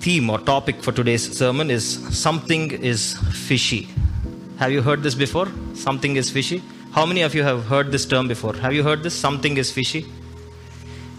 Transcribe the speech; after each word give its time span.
theme 0.00 0.30
or 0.30 0.38
topic 0.38 0.82
for 0.82 0.92
today's 0.92 1.36
sermon 1.36 1.70
is 1.70 1.84
something 2.18 2.70
is 2.70 3.18
fishy. 3.48 3.88
Have 4.58 4.72
you 4.72 4.82
heard 4.82 5.02
this 5.02 5.14
before? 5.14 5.48
Something 5.74 6.16
is 6.16 6.30
fishy. 6.30 6.62
How 6.92 7.04
many 7.06 7.22
of 7.22 7.34
you 7.34 7.42
have 7.42 7.66
heard 7.66 7.92
this 7.92 8.06
term 8.06 8.26
before? 8.26 8.54
Have 8.54 8.72
you 8.72 8.82
heard 8.82 9.02
this? 9.02 9.14
Something 9.14 9.56
is 9.58 9.70
fishy. 9.70 10.06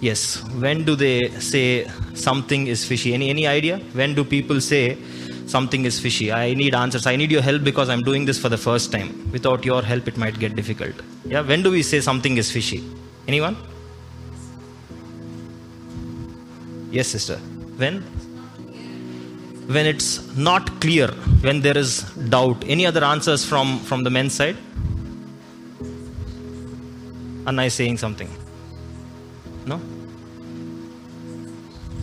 Yes. 0.02 0.44
When 0.66 0.84
do 0.84 0.96
they 0.96 1.30
say 1.40 1.88
something 2.14 2.68
is 2.68 2.84
fishy? 2.84 3.14
Any 3.14 3.30
any 3.30 3.46
idea? 3.48 3.78
When 3.94 4.16
do 4.16 4.24
people 4.24 4.60
say 4.60 4.98
something 5.46 5.86
is 5.86 6.00
fishy? 6.00 6.32
I 6.32 6.56
need 6.56 6.74
answers. 6.74 7.06
I 7.06 7.16
need 7.16 7.32
your 7.32 7.44
help 7.44 7.64
because 7.64 7.88
I'm 7.90 8.02
doing 8.02 8.26
this 8.26 8.40
for 8.40 8.50
the 8.50 8.58
first 8.58 8.92
time. 8.92 9.32
Without 9.32 9.64
your 9.64 9.84
help, 9.84 10.08
it 10.08 10.18
might 10.18 10.40
get 10.40 10.56
difficult. 10.56 10.96
Yeah. 11.26 11.42
When 11.42 11.62
do 11.62 11.72
we 11.72 11.84
say 11.84 12.02
something 12.02 12.38
is 12.38 12.52
fishy? 12.52 12.84
Anyone? 13.28 13.56
Yes, 16.92 17.08
sister. 17.08 17.38
When? 17.78 18.04
When 19.74 19.86
it's 19.86 20.36
not 20.36 20.82
clear, 20.82 21.08
when 21.46 21.62
there 21.62 21.78
is 21.78 22.02
doubt. 22.36 22.64
Any 22.68 22.86
other 22.86 23.04
answers 23.04 23.46
from, 23.46 23.80
from 23.80 24.04
the 24.04 24.10
men's 24.10 24.34
side? 24.34 24.58
Anna 27.48 27.64
is 27.64 27.74
saying 27.74 27.98
something. 27.98 28.30
No? 29.66 29.80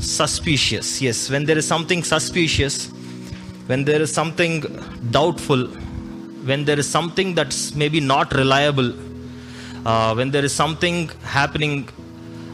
Suspicious. 0.00 1.02
Yes, 1.02 1.28
when 1.30 1.44
there 1.44 1.58
is 1.58 1.66
something 1.66 2.02
suspicious, 2.02 2.86
when 3.66 3.84
there 3.84 4.00
is 4.00 4.12
something 4.12 4.62
doubtful, 5.10 5.66
when 6.48 6.64
there 6.64 6.78
is 6.78 6.88
something 6.88 7.34
that's 7.34 7.74
maybe 7.74 8.00
not 8.00 8.32
reliable, 8.32 8.92
uh, 9.86 10.14
when 10.14 10.30
there 10.30 10.44
is 10.44 10.54
something 10.54 11.08
happening 11.22 11.88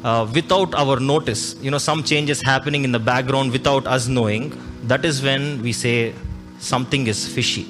uh, 0.02 0.28
without 0.34 0.74
our 0.74 0.98
notice, 0.98 1.54
you 1.60 1.70
know, 1.70 1.78
some 1.78 2.02
changes 2.02 2.42
happening 2.42 2.84
in 2.84 2.92
the 2.92 2.98
background 2.98 3.52
without 3.52 3.86
us 3.86 4.08
knowing, 4.08 4.52
that 4.88 5.04
is 5.04 5.22
when 5.22 5.62
we 5.62 5.72
say 5.72 6.14
something 6.58 7.06
is 7.06 7.26
fishy. 7.26 7.66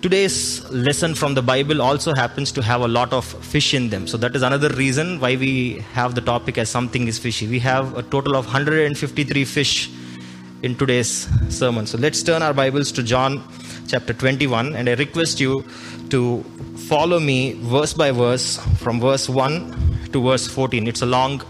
Today's 0.00 0.68
lesson 0.70 1.16
from 1.16 1.34
the 1.34 1.42
Bible 1.42 1.82
also 1.82 2.14
happens 2.14 2.52
to 2.52 2.62
have 2.62 2.82
a 2.82 2.88
lot 2.88 3.12
of 3.12 3.24
fish 3.24 3.74
in 3.74 3.88
them. 3.90 4.06
So 4.06 4.16
that 4.18 4.36
is 4.36 4.42
another 4.42 4.68
reason 4.68 5.18
why 5.18 5.34
we 5.34 5.80
have 5.92 6.14
the 6.14 6.20
topic 6.20 6.56
as 6.56 6.70
something 6.70 7.08
is 7.08 7.18
fishy. 7.18 7.48
We 7.48 7.58
have 7.60 7.96
a 7.96 8.02
total 8.02 8.36
of 8.36 8.44
153 8.44 9.44
fish 9.44 9.90
in 10.62 10.76
today's 10.76 11.28
sermon. 11.48 11.86
So 11.86 11.98
let's 11.98 12.22
turn 12.22 12.42
our 12.42 12.54
Bibles 12.54 12.92
to 12.92 13.02
John 13.02 13.42
chapter 13.88 14.12
21 14.12 14.76
and 14.76 14.88
I 14.88 14.94
request 14.94 15.40
you 15.40 15.64
to 16.10 16.44
follow 16.88 17.18
me 17.18 17.54
verse 17.54 17.92
by 17.92 18.12
verse 18.12 18.58
from 18.76 19.00
verse 19.00 19.28
1 19.28 20.10
to 20.12 20.22
verse 20.22 20.46
14. 20.46 20.86
It's 20.86 21.02
a 21.02 21.06
long 21.06 21.42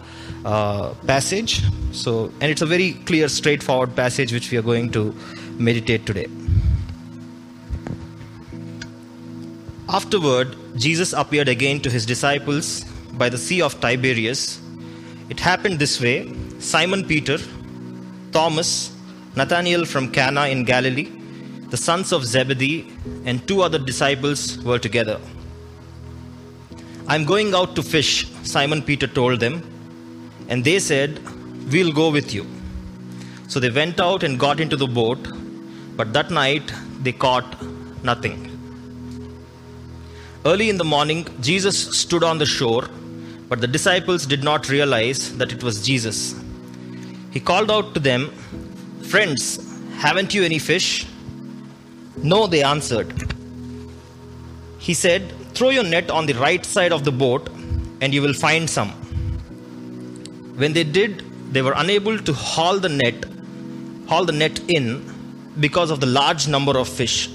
uh, 0.49 0.95
passage. 1.07 1.61
So 1.93 2.33
and 2.41 2.51
it's 2.51 2.63
a 2.63 2.67
very 2.67 2.93
clear 3.11 3.29
straightforward 3.29 3.95
passage 3.95 4.33
which 4.33 4.51
we 4.51 4.59
are 4.59 4.63
going 4.63 4.91
to 4.93 5.15
meditate 5.59 6.07
today. 6.07 6.27
Afterward, 9.91 10.57
Jesus 10.77 11.13
appeared 11.13 11.49
again 11.49 11.81
to 11.81 11.91
his 11.91 12.07
disciples 12.07 12.85
by 13.13 13.29
the 13.29 13.39
Sea 13.39 13.61
of 13.63 13.79
Tiberias. 13.81 14.61
It 15.29 15.41
happened 15.41 15.79
this 15.79 16.01
way 16.01 16.35
Simon 16.59 17.05
Peter, 17.05 17.39
Thomas, 18.33 18.93
Nathanael 19.37 19.85
from 19.85 20.11
Cana 20.11 20.47
in 20.49 20.65
Galilee, 20.65 21.09
the 21.71 21.77
sons 21.77 22.13
of 22.13 22.25
Zebedee, 22.25 22.91
and 23.25 23.47
two 23.47 23.63
other 23.63 23.79
disciples 23.79 24.59
were 24.65 24.79
together. 24.79 25.21
I'm 27.07 27.25
going 27.25 27.55
out 27.55 27.75
to 27.77 27.83
fish, 27.83 28.27
Simon 28.43 28.83
Peter 28.83 29.07
told 29.07 29.41
them, 29.41 29.63
and 30.49 30.65
they 30.65 30.79
said, 30.79 31.21
We'll 31.73 31.93
go 31.93 32.11
with 32.11 32.33
you. 32.35 32.47
So 33.47 33.61
they 33.61 33.71
went 33.71 34.01
out 34.01 34.23
and 34.23 34.39
got 34.39 34.61
into 34.61 34.77
the 34.77 34.87
boat, 34.87 35.19
but 35.97 36.13
that 36.13 36.31
night 36.31 36.73
they 37.03 37.13
caught 37.13 37.63
nothing. 38.03 38.45
Early 40.47 40.71
in 40.71 40.79
the 40.79 40.85
morning, 40.85 41.27
Jesus 41.41 41.99
stood 41.99 42.25
on 42.25 42.39
the 42.39 42.47
shore, 42.47 42.89
but 43.49 43.61
the 43.61 43.67
disciples 43.67 44.25
did 44.25 44.43
not 44.43 44.69
realize 44.69 45.37
that 45.37 45.53
it 45.53 45.63
was 45.63 45.85
Jesus. 45.85 46.35
He 47.33 47.41
called 47.41 47.71
out 47.71 47.95
to 47.95 48.01
them, 48.01 48.31
Friends, 49.03 49.59
haven't 49.97 50.35
you 50.35 50.43
any 50.45 50.59
fish? 50.59 51.07
No, 52.23 52.47
they 52.47 52.63
answered. 52.63 53.13
He 54.79 54.95
said, 54.95 55.33
Throw 55.55 55.71
your 55.71 55.85
net 55.85 56.11
on 56.11 56.27
the 56.27 56.35
right 56.35 56.65
side 56.65 56.93
of 56.93 57.05
the 57.05 57.13
boat, 57.13 57.49
and 58.01 58.15
you 58.15 58.23
will 58.23 58.35
find 58.35 58.71
some. 58.71 58.93
When 60.59 60.73
they 60.73 60.83
did, 60.83 61.25
they 61.53 61.63
were 61.63 61.75
unable 61.77 62.19
to 62.19 62.33
haul 62.33 62.81
the 62.81 62.89
net, 62.89 63.25
haul 64.09 64.25
the 64.25 64.33
net 64.33 64.59
in 64.69 64.87
because 65.61 65.93
of 65.93 66.01
the 66.01 66.07
large 66.07 66.49
number 66.49 66.77
of 66.77 66.89
fish. 66.89 67.29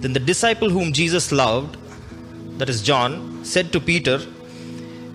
Then 0.00 0.14
the 0.14 0.24
disciple 0.30 0.70
whom 0.70 0.94
Jesus 0.94 1.30
loved, 1.30 1.76
that 2.58 2.70
is 2.70 2.80
John, 2.80 3.44
said 3.44 3.70
to 3.72 3.80
Peter, 3.80 4.18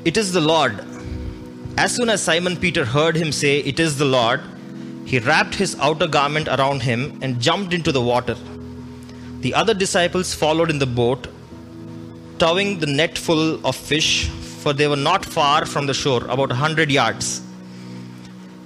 It 0.06 0.16
is 0.16 0.32
the 0.32 0.42
Lord. 0.42 0.80
As 1.76 1.96
soon 1.96 2.10
as 2.10 2.22
Simon 2.22 2.56
Peter 2.56 2.86
heard 2.86 3.16
him 3.16 3.32
say, 3.32 3.60
It 3.62 3.80
is 3.80 3.98
the 3.98 4.06
Lord, 4.06 4.42
he 5.06 5.18
wrapped 5.18 5.56
his 5.56 5.76
outer 5.80 6.08
garment 6.08 6.48
around 6.48 6.84
him 6.84 7.18
and 7.24 7.42
jumped 7.42 7.74
into 7.74 7.92
the 7.92 8.02
water. 8.02 8.36
The 9.40 9.56
other 9.56 9.74
disciples 9.74 10.36
followed 10.36 10.70
in 10.70 10.78
the 10.78 10.86
boat, 10.86 11.28
towing 12.38 12.78
the 12.78 12.86
net 12.86 13.18
full 13.18 13.66
of 13.66 13.76
fish, 13.76 14.30
for 14.68 14.74
they 14.74 14.88
were 14.90 15.04
not 15.12 15.24
far 15.24 15.66
from 15.66 15.86
the 15.86 15.94
shore, 15.94 16.26
about 16.26 16.52
a 16.52 16.56
hundred 16.56 16.92
yards. 16.92 17.42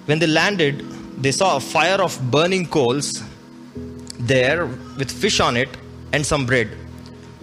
When 0.07 0.17
they 0.17 0.25
landed, 0.25 0.79
they 1.21 1.31
saw 1.31 1.57
a 1.57 1.59
fire 1.59 2.01
of 2.01 2.15
burning 2.31 2.65
coals 2.65 3.21
there 4.31 4.65
with 4.97 5.11
fish 5.11 5.39
on 5.39 5.55
it 5.55 5.69
and 6.11 6.25
some 6.25 6.47
bread. 6.47 6.75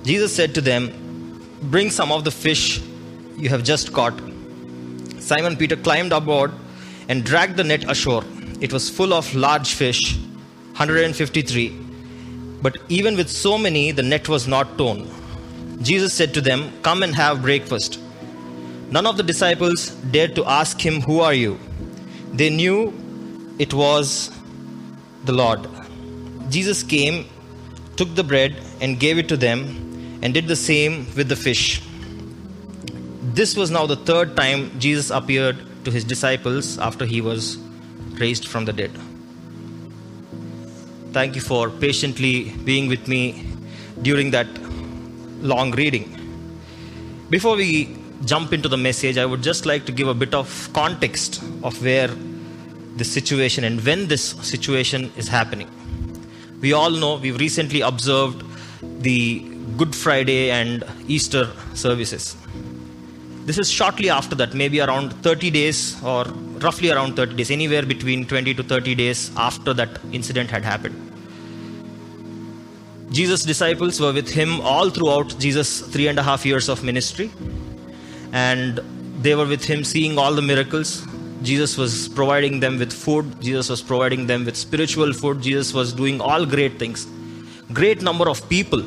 Jesus 0.03 0.35
said 0.35 0.57
to 0.57 0.61
them, 0.61 0.83
Bring 1.75 1.89
some 1.89 2.11
of 2.11 2.25
the 2.25 2.33
fish 2.33 2.81
you 3.37 3.49
have 3.49 3.63
just 3.63 3.93
caught. 3.93 4.21
Simon 5.21 5.57
Peter 5.57 5.77
climbed 5.77 6.13
aboard 6.13 6.51
and 7.09 7.25
dragged 7.25 7.57
the 7.57 7.63
net 7.63 7.89
ashore. 7.89 8.25
It 8.61 8.73
was 8.73 8.91
full 8.91 9.15
of 9.15 9.33
large 9.37 9.75
fish, 9.75 10.17
153. 10.79 11.69
But 12.61 12.77
even 12.89 13.17
with 13.17 13.31
so 13.31 13.57
many, 13.57 13.93
the 13.93 14.03
net 14.03 14.29
was 14.29 14.49
not 14.49 14.77
torn. 14.77 15.09
Jesus 15.81 16.13
said 16.13 16.35
to 16.35 16.41
them, 16.41 16.73
Come 16.83 17.05
and 17.05 17.15
have 17.15 17.41
breakfast. 17.41 18.01
None 18.91 19.07
of 19.07 19.19
the 19.19 19.23
disciples 19.23 19.91
dared 20.13 20.35
to 20.37 20.45
ask 20.47 20.81
him, 20.81 21.03
Who 21.03 21.21
are 21.21 21.35
you? 21.35 21.59
They 22.33 22.49
knew 22.49 22.93
it 23.59 23.75
was 23.75 24.31
the 25.25 25.33
Lord. 25.33 25.67
Jesus 26.49 26.83
came, 26.83 27.27
took 27.97 28.15
the 28.15 28.25
bread, 28.25 28.57
and 28.81 28.99
gave 28.99 29.19
it 29.19 29.29
to 29.29 29.37
them, 29.37 30.19
and 30.23 30.33
did 30.33 30.49
the 30.49 30.57
same 30.57 31.07
with 31.15 31.29
the 31.29 31.37
fish. 31.37 31.83
This 33.35 33.57
was 33.57 33.71
now 33.71 33.85
the 33.87 33.97
third 33.97 34.37
time 34.37 34.81
Jesus 34.81 35.11
appeared 35.11 35.59
to 35.85 35.91
his 35.91 36.03
disciples 36.05 36.79
after 36.79 37.05
he 37.05 37.21
was 37.21 37.59
raised 38.15 38.49
from 38.49 38.65
the 38.65 38.73
dead. 38.73 38.91
Thank 41.13 41.35
you 41.35 41.43
for 41.43 41.69
patiently 41.69 42.53
being 42.65 42.89
with 42.89 43.07
me 43.07 43.45
during 44.01 44.31
that 44.31 44.47
long 45.43 45.73
reading. 45.73 46.15
Before 47.29 47.57
we 47.57 47.98
jump 48.25 48.53
into 48.53 48.69
the 48.69 48.77
message, 48.77 49.19
I 49.19 49.27
would 49.27 49.43
just 49.43 49.67
like 49.67 49.87
to 49.87 49.93
give 49.93 50.09
a 50.09 50.15
bit 50.15 50.35
of 50.35 50.71
context 50.73 51.43
of 51.63 51.83
where 51.83 52.09
this 52.97 53.13
situation 53.13 53.65
and 53.65 53.85
when 53.85 54.09
this 54.09 54.31
situation 54.43 55.13
is 55.17 55.29
happening. 55.29 55.69
We 56.61 56.73
all 56.73 56.91
know 56.91 57.17
we've 57.17 57.39
recently 57.39 57.81
observed 57.81 58.45
the 59.03 59.41
Good 59.77 59.95
Friday 59.95 60.51
and 60.51 60.85
Easter 61.07 61.51
services. 61.75 62.37
This 63.45 63.59
is 63.59 63.71
shortly 63.71 64.11
after 64.11 64.35
that, 64.35 64.55
maybe 64.55 64.81
around 64.81 65.13
30 65.23 65.51
days 65.51 66.03
or 66.03 66.25
roughly 66.61 66.91
around 66.91 67.15
30 67.17 67.37
days, 67.37 67.51
anywhere 67.51 67.83
between 67.83 68.27
20 68.27 68.55
to 68.55 68.63
30 68.63 68.95
days 68.97 69.31
after 69.37 69.73
that 69.75 69.89
incident 70.13 70.51
had 70.51 70.65
happened. 70.65 71.05
Jesus' 73.11 73.45
disciples 73.45 74.01
were 74.01 74.13
with 74.13 74.29
him 74.29 74.61
all 74.61 74.91
throughout 74.91 75.39
Jesus' 75.39 75.81
three 75.81 76.09
and 76.09 76.19
a 76.19 76.23
half 76.23 76.45
years 76.45 76.69
of 76.69 76.85
ministry, 76.85 77.31
and 78.33 78.81
they 79.21 79.35
were 79.35 79.47
with 79.47 79.65
him 79.65 79.85
seeing 79.85 80.19
all 80.19 80.35
the 80.35 80.43
miracles. 80.43 81.07
Jesus 81.43 81.77
was 81.77 82.09
providing 82.09 82.61
them 82.61 82.79
with 82.79 82.93
food, 82.93 83.41
Jesus 83.41 83.69
was 83.69 83.81
providing 83.81 84.27
them 84.27 84.45
with 84.45 84.57
spiritual 84.57 85.13
food, 85.13 85.41
Jesus 85.41 85.73
was 85.73 85.93
doing 85.93 86.21
all 86.21 86.45
great 86.45 86.79
things. 86.79 87.07
Great 87.73 88.03
number 88.03 88.29
of 88.29 88.49
people 88.49 88.83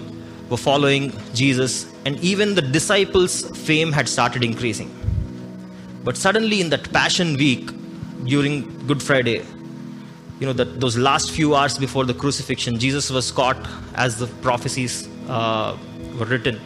were 0.49 0.57
following 0.57 1.13
Jesus, 1.33 1.85
and 2.05 2.19
even 2.19 2.55
the 2.55 2.61
disciples' 2.61 3.43
fame 3.65 3.91
had 3.91 4.09
started 4.09 4.43
increasing. 4.43 4.89
But 6.03 6.17
suddenly, 6.17 6.59
in 6.59 6.69
that 6.71 6.91
Passion 6.91 7.35
Week 7.37 7.69
during 8.25 8.85
Good 8.87 9.01
Friday, 9.01 9.45
you 10.39 10.47
know, 10.47 10.53
that 10.53 10.81
those 10.81 10.97
last 10.97 11.31
few 11.31 11.55
hours 11.55 11.77
before 11.77 12.03
the 12.03 12.15
crucifixion, 12.15 12.79
Jesus 12.79 13.11
was 13.11 13.31
caught 13.31 13.57
as 13.93 14.17
the 14.17 14.27
prophecies 14.41 15.07
uh, 15.29 15.77
were 16.17 16.25
written. 16.25 16.59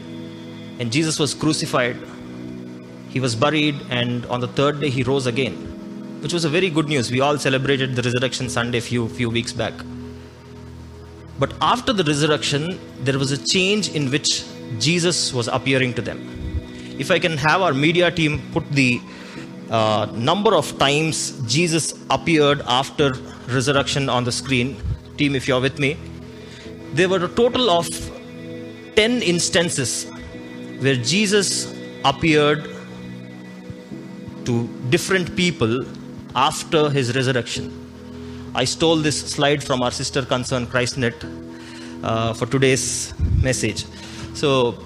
And 0.79 0.91
Jesus 0.91 1.19
was 1.19 1.33
crucified, 1.33 1.97
he 3.15 3.21
was 3.21 3.33
buried, 3.33 3.75
and 3.89 4.25
on 4.25 4.41
the 4.41 4.51
third 4.59 4.81
day, 4.81 4.91
he 4.99 5.03
rose 5.13 5.25
again. 5.25 5.57
which 6.25 6.33
was 6.33 6.45
a 6.47 6.49
very 6.49 6.69
good 6.75 6.87
news. 6.91 7.11
We 7.11 7.19
all 7.21 7.37
celebrated 7.37 7.95
the 7.95 8.01
Resurrection 8.01 8.49
Sunday 8.53 8.79
few 8.85 9.01
few 9.17 9.29
weeks 9.33 9.53
back. 9.61 9.73
But 11.43 11.53
after 11.61 11.93
the 11.99 12.05
resurrection, 12.07 12.79
there 13.07 13.19
was 13.23 13.31
a 13.35 13.37
change 13.51 13.89
in 13.99 14.09
which 14.09 14.31
Jesus 14.87 15.19
was 15.39 15.47
appearing 15.59 15.93
to 15.99 16.01
them. 16.01 16.23
If 16.97 17.11
I 17.11 17.19
can 17.19 17.37
have 17.45 17.61
our 17.67 17.75
media 17.85 18.09
team 18.09 18.41
put 18.53 18.67
the 18.81 18.89
uh, 19.69 20.07
number 20.31 20.55
of 20.55 20.73
times 20.79 21.31
Jesus 21.55 21.93
appeared 22.09 22.61
after 22.81 23.13
resurrection 23.59 24.09
on 24.09 24.23
the 24.23 24.31
screen, 24.31 24.77
team, 25.17 25.35
if 25.35 25.47
you're 25.47 25.61
with 25.61 25.77
me, 25.77 25.95
there 26.93 27.09
were 27.09 27.23
a 27.23 27.33
total 27.43 27.69
of 27.69 27.87
10 28.95 29.21
instances 29.21 30.05
where 30.79 30.95
Jesus 30.95 31.49
appeared 32.03 32.74
to 34.45 34.67
different 34.89 35.35
people 35.35 35.85
after 36.35 36.89
his 36.89 37.15
resurrection. 37.15 37.71
I 38.55 38.65
stole 38.65 38.97
this 38.97 39.19
slide 39.19 39.63
from 39.63 39.81
our 39.81 39.91
sister 39.91 40.23
concern 40.23 40.67
ChristNet 40.67 41.15
uh, 42.03 42.33
for 42.33 42.45
today's 42.45 43.13
message. 43.41 43.85
So, 44.33 44.77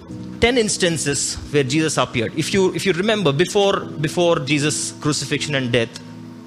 10 0.42 0.58
instances 0.58 1.36
where 1.52 1.64
Jesus 1.64 1.98
appeared. 1.98 2.34
If 2.38 2.54
you, 2.54 2.74
if 2.74 2.86
you 2.86 2.94
remember, 2.94 3.32
before, 3.32 3.82
before 3.82 4.40
Jesus' 4.40 4.94
crucifixion 5.02 5.56
and 5.56 5.72
death, 5.72 5.90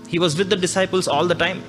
he 0.08 0.18
was 0.18 0.36
with 0.36 0.50
the 0.50 0.56
disciples 0.56 1.08
all 1.08 1.26
the 1.26 1.34
time. 1.34 1.62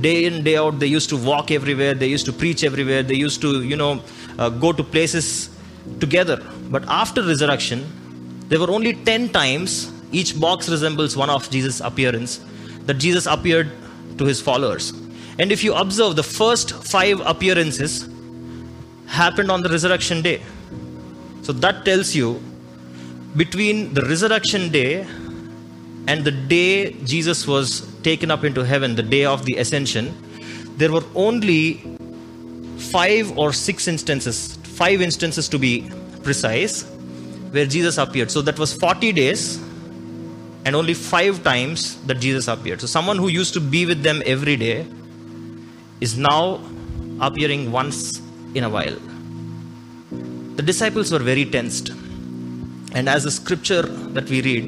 Day 0.00 0.24
in, 0.24 0.42
day 0.42 0.56
out, 0.56 0.78
they 0.78 0.86
used 0.86 1.08
to 1.10 1.16
walk 1.16 1.50
everywhere, 1.50 1.94
they 1.94 2.06
used 2.06 2.26
to 2.26 2.32
preach 2.32 2.64
everywhere, 2.64 3.02
they 3.02 3.14
used 3.14 3.40
to, 3.42 3.62
you 3.62 3.76
know, 3.76 4.00
uh, 4.38 4.48
go 4.48 4.72
to 4.72 4.82
places 4.82 5.50
together. 6.00 6.42
But 6.70 6.84
after 6.88 7.22
resurrection, 7.22 7.84
there 8.48 8.58
were 8.58 8.70
only 8.70 8.94
10 8.94 9.28
times, 9.28 9.92
each 10.12 10.38
box 10.38 10.68
resembles 10.68 11.16
one 11.16 11.30
of 11.30 11.48
Jesus' 11.50 11.80
appearance, 11.80 12.40
that 12.86 12.94
Jesus 12.94 13.26
appeared 13.26 13.70
to 14.18 14.24
his 14.24 14.40
followers. 14.40 14.92
And 15.38 15.52
if 15.52 15.64
you 15.64 15.74
observe, 15.74 16.16
the 16.16 16.22
first 16.22 16.72
five 16.72 17.20
appearances 17.20 18.08
happened 19.06 19.50
on 19.50 19.62
the 19.62 19.68
resurrection 19.68 20.22
day. 20.22 20.42
So 21.42 21.52
that 21.52 21.84
tells 21.84 22.14
you 22.14 22.42
between 23.36 23.94
the 23.94 24.02
resurrection 24.02 24.70
day 24.70 25.06
and 26.06 26.24
the 26.24 26.30
day 26.30 26.92
Jesus 27.04 27.46
was 27.46 27.86
taken 28.02 28.30
up 28.30 28.44
into 28.44 28.64
heaven, 28.64 28.96
the 28.96 29.02
day 29.02 29.24
of 29.24 29.44
the 29.44 29.56
ascension, 29.56 30.14
there 30.76 30.90
were 30.90 31.04
only 31.14 31.74
five 32.78 33.36
or 33.38 33.52
six 33.52 33.86
instances, 33.86 34.56
five 34.64 35.00
instances 35.00 35.48
to 35.48 35.58
be 35.58 35.90
precise, 36.22 36.82
where 37.52 37.66
Jesus 37.66 37.98
appeared. 37.98 38.30
So 38.30 38.42
that 38.42 38.58
was 38.58 38.72
40 38.72 39.12
days 39.12 39.60
and 40.64 40.76
only 40.76 40.94
five 40.94 41.42
times 41.42 42.00
that 42.06 42.20
Jesus 42.20 42.48
appeared. 42.48 42.80
So, 42.80 42.86
someone 42.86 43.16
who 43.16 43.28
used 43.28 43.54
to 43.54 43.60
be 43.60 43.86
with 43.86 44.02
them 44.02 44.22
every 44.26 44.56
day 44.56 44.86
is 46.00 46.18
now 46.18 46.60
appearing 47.20 47.70
once 47.72 48.20
in 48.54 48.64
a 48.64 48.68
while. 48.68 48.96
The 50.56 50.62
disciples 50.62 51.12
were 51.12 51.18
very 51.18 51.44
tensed. 51.44 51.90
And 52.92 53.08
as 53.08 53.24
the 53.24 53.30
scripture 53.30 53.82
that 53.82 54.28
we 54.28 54.42
read, 54.42 54.64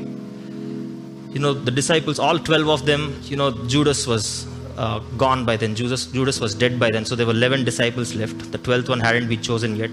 you 1.34 1.40
know, 1.40 1.52
the 1.52 1.70
disciples, 1.70 2.18
all 2.18 2.38
12 2.38 2.68
of 2.68 2.86
them, 2.86 3.18
you 3.24 3.36
know, 3.36 3.50
Judas 3.66 4.06
was 4.06 4.46
uh, 4.76 5.00
gone 5.18 5.44
by 5.44 5.56
then. 5.56 5.74
Judas, 5.74 6.06
Judas 6.06 6.40
was 6.40 6.54
dead 6.54 6.78
by 6.78 6.90
then. 6.90 7.04
So 7.04 7.16
there 7.16 7.26
were 7.26 7.32
11 7.32 7.64
disciples 7.64 8.14
left. 8.14 8.52
The 8.52 8.58
12th 8.58 8.88
one 8.88 9.00
hadn't 9.00 9.28
been 9.28 9.42
chosen 9.42 9.76
yet. 9.76 9.90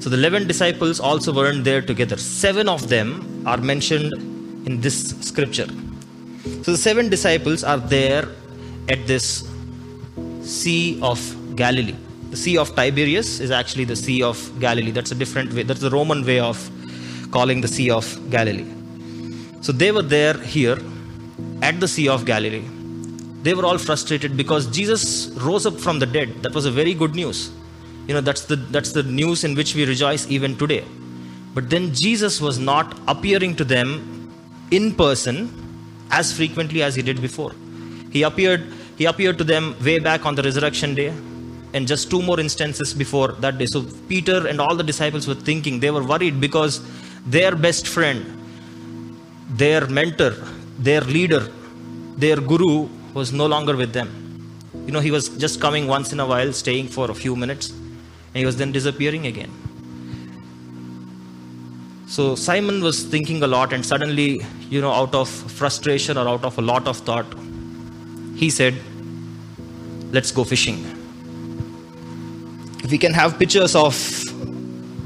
So 0.00 0.10
the 0.10 0.16
11 0.16 0.46
disciples 0.46 1.00
also 1.00 1.32
weren't 1.32 1.64
there 1.64 1.82
together. 1.82 2.16
Seven 2.16 2.68
of 2.68 2.88
them 2.88 3.42
are 3.46 3.56
mentioned 3.58 4.12
in 4.66 4.80
this 4.80 5.10
scripture. 5.20 5.68
So 6.62 6.72
the 6.72 6.76
seven 6.76 7.08
disciples 7.08 7.64
are 7.64 7.78
there 7.78 8.28
at 8.88 9.06
this 9.06 9.48
Sea 10.42 10.98
of 11.02 11.20
Galilee. 11.56 11.96
The 12.30 12.36
Sea 12.36 12.58
of 12.58 12.74
Tiberias 12.74 13.40
is 13.40 13.50
actually 13.50 13.84
the 13.84 13.96
Sea 13.96 14.22
of 14.22 14.38
Galilee. 14.58 14.90
That's 14.90 15.12
a 15.12 15.14
different 15.14 15.52
way, 15.52 15.62
that's 15.62 15.80
the 15.80 15.90
Roman 15.90 16.24
way 16.24 16.40
of 16.40 16.70
calling 17.30 17.60
the 17.60 17.68
Sea 17.68 17.90
of 17.90 18.30
Galilee. 18.30 18.66
So 19.60 19.72
they 19.72 19.92
were 19.92 20.02
there 20.02 20.34
here 20.38 20.78
at 21.62 21.78
the 21.78 21.88
Sea 21.88 22.08
of 22.08 22.24
Galilee. 22.24 22.64
They 23.42 23.54
were 23.54 23.64
all 23.64 23.78
frustrated 23.78 24.36
because 24.36 24.66
Jesus 24.66 25.28
rose 25.36 25.66
up 25.66 25.78
from 25.78 25.98
the 25.98 26.06
dead. 26.06 26.42
That 26.42 26.54
was 26.54 26.64
a 26.64 26.70
very 26.70 26.94
good 26.94 27.14
news. 27.14 27.50
You 28.06 28.14
know, 28.14 28.20
that's 28.20 28.44
the, 28.44 28.56
that's 28.56 28.92
the 28.92 29.02
news 29.02 29.44
in 29.44 29.54
which 29.54 29.74
we 29.74 29.84
rejoice 29.84 30.28
even 30.28 30.56
today. 30.56 30.84
But 31.54 31.70
then 31.70 31.94
Jesus 31.94 32.40
was 32.40 32.58
not 32.58 32.98
appearing 33.06 33.56
to 33.56 33.64
them 33.64 34.21
in 34.72 34.94
person 34.94 35.36
as 36.10 36.32
frequently 36.32 36.82
as 36.82 36.94
he 36.94 37.02
did 37.02 37.20
before. 37.20 37.52
He 38.10 38.22
appeared, 38.22 38.62
he 38.96 39.04
appeared 39.04 39.38
to 39.38 39.44
them 39.44 39.76
way 39.84 39.98
back 39.98 40.26
on 40.26 40.34
the 40.34 40.42
resurrection 40.42 40.94
day 40.94 41.12
and 41.74 41.86
just 41.86 42.10
two 42.10 42.20
more 42.20 42.38
instances 42.40 42.92
before 42.92 43.32
that 43.44 43.58
day. 43.58 43.66
So 43.66 43.84
Peter 44.08 44.46
and 44.46 44.60
all 44.60 44.74
the 44.74 44.84
disciples 44.84 45.26
were 45.26 45.34
thinking, 45.34 45.80
they 45.80 45.90
were 45.90 46.04
worried 46.04 46.40
because 46.40 46.82
their 47.24 47.54
best 47.54 47.86
friend, 47.88 48.20
their 49.50 49.86
mentor, 49.86 50.34
their 50.78 51.00
leader, 51.02 51.48
their 52.16 52.36
guru 52.36 52.88
was 53.14 53.32
no 53.32 53.46
longer 53.46 53.76
with 53.76 53.92
them. 53.92 54.10
You 54.86 54.92
know, 54.92 55.00
he 55.00 55.10
was 55.10 55.28
just 55.30 55.60
coming 55.60 55.86
once 55.86 56.12
in 56.12 56.20
a 56.20 56.26
while, 56.26 56.52
staying 56.52 56.88
for 56.88 57.10
a 57.10 57.14
few 57.14 57.36
minutes, 57.36 57.70
and 57.70 58.36
he 58.36 58.46
was 58.46 58.56
then 58.56 58.72
disappearing 58.72 59.26
again. 59.26 59.50
So 62.12 62.34
Simon 62.34 62.82
was 62.82 63.04
thinking 63.04 63.42
a 63.42 63.46
lot, 63.46 63.72
and 63.72 63.86
suddenly, 63.86 64.44
you 64.68 64.82
know, 64.82 64.92
out 64.92 65.14
of 65.14 65.30
frustration 65.30 66.18
or 66.18 66.28
out 66.28 66.44
of 66.44 66.58
a 66.58 66.60
lot 66.60 66.86
of 66.86 66.98
thought, 66.98 67.24
he 68.36 68.50
said, 68.50 68.74
Let's 70.10 70.30
go 70.30 70.44
fishing. 70.44 70.76
If 72.84 72.90
we 72.90 72.98
can 72.98 73.14
have 73.14 73.38
pictures 73.38 73.74
of 73.74 73.94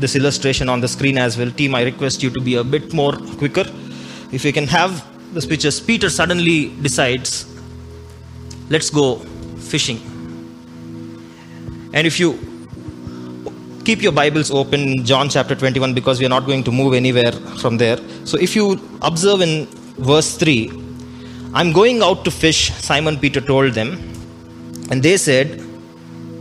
this 0.00 0.16
illustration 0.16 0.68
on 0.68 0.80
the 0.80 0.88
screen 0.88 1.16
as 1.16 1.38
well, 1.38 1.48
team, 1.52 1.76
I 1.76 1.84
request 1.84 2.24
you 2.24 2.30
to 2.30 2.40
be 2.40 2.56
a 2.56 2.64
bit 2.64 2.92
more 2.92 3.12
quicker. 3.12 3.66
If 4.32 4.42
we 4.42 4.50
can 4.50 4.66
have 4.66 5.06
these 5.32 5.46
pictures, 5.46 5.78
Peter 5.78 6.10
suddenly 6.10 6.70
decides, 6.82 7.46
Let's 8.68 8.90
go 8.90 9.20
fishing. 9.70 9.98
And 11.94 12.04
if 12.04 12.18
you 12.18 12.55
keep 13.86 14.02
your 14.02 14.10
Bibles 14.10 14.50
open 14.50 15.04
John 15.04 15.28
chapter 15.28 15.54
21 15.54 15.94
because 15.94 16.18
we 16.18 16.26
are 16.26 16.34
not 16.36 16.44
going 16.44 16.64
to 16.64 16.72
move 16.72 16.92
anywhere 16.92 17.30
from 17.62 17.76
there. 17.76 17.98
So 18.24 18.36
if 18.36 18.56
you 18.56 18.80
observe 19.00 19.42
in 19.42 19.66
verse 20.10 20.36
3, 20.36 20.72
I'm 21.54 21.72
going 21.72 22.02
out 22.02 22.24
to 22.24 22.32
fish, 22.32 22.72
Simon 22.72 23.16
Peter 23.16 23.40
told 23.40 23.74
them. 23.74 23.90
And 24.90 25.04
they 25.04 25.16
said, 25.16 25.62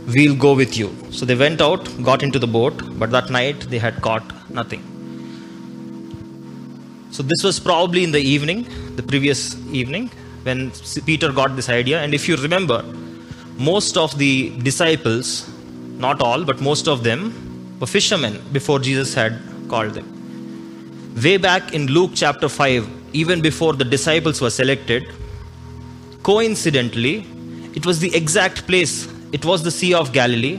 We'll 0.08 0.34
go 0.34 0.54
with 0.54 0.76
you. 0.76 0.88
So 1.10 1.24
they 1.24 1.36
went 1.36 1.60
out, 1.60 1.88
got 2.02 2.24
into 2.24 2.40
the 2.40 2.48
boat, 2.48 2.82
but 2.98 3.10
that 3.12 3.30
night 3.30 3.60
they 3.70 3.78
had 3.78 4.02
caught 4.02 4.24
nothing. 4.50 4.82
So 7.12 7.22
this 7.22 7.44
was 7.44 7.60
probably 7.60 8.02
in 8.02 8.10
the 8.10 8.24
evening, 8.34 8.66
the 8.96 9.04
previous 9.04 9.56
evening, 9.68 10.10
when 10.42 10.72
Peter 11.04 11.30
got 11.32 11.54
this 11.54 11.68
idea. 11.68 12.00
And 12.02 12.12
if 12.12 12.28
you 12.28 12.36
remember, 12.36 12.82
most 13.56 13.96
of 13.96 14.18
the 14.18 14.50
disciples 14.60 15.48
not 15.98 16.20
all, 16.20 16.44
but 16.44 16.60
most 16.60 16.88
of 16.88 17.02
them, 17.02 17.78
were 17.80 17.86
fishermen 17.86 18.42
before 18.52 18.78
Jesus 18.78 19.14
had 19.14 19.38
called 19.68 19.94
them. 19.94 20.12
Way 21.22 21.36
back 21.36 21.74
in 21.74 21.86
Luke 21.86 22.12
chapter 22.14 22.48
5, 22.48 22.88
even 23.12 23.40
before 23.40 23.72
the 23.72 23.84
disciples 23.84 24.40
were 24.40 24.50
selected, 24.50 25.04
coincidentally, 26.22 27.26
it 27.74 27.86
was 27.86 28.00
the 28.00 28.14
exact 28.14 28.66
place, 28.66 29.08
it 29.32 29.44
was 29.44 29.62
the 29.62 29.70
Sea 29.70 29.94
of 29.94 30.12
Galilee, 30.12 30.58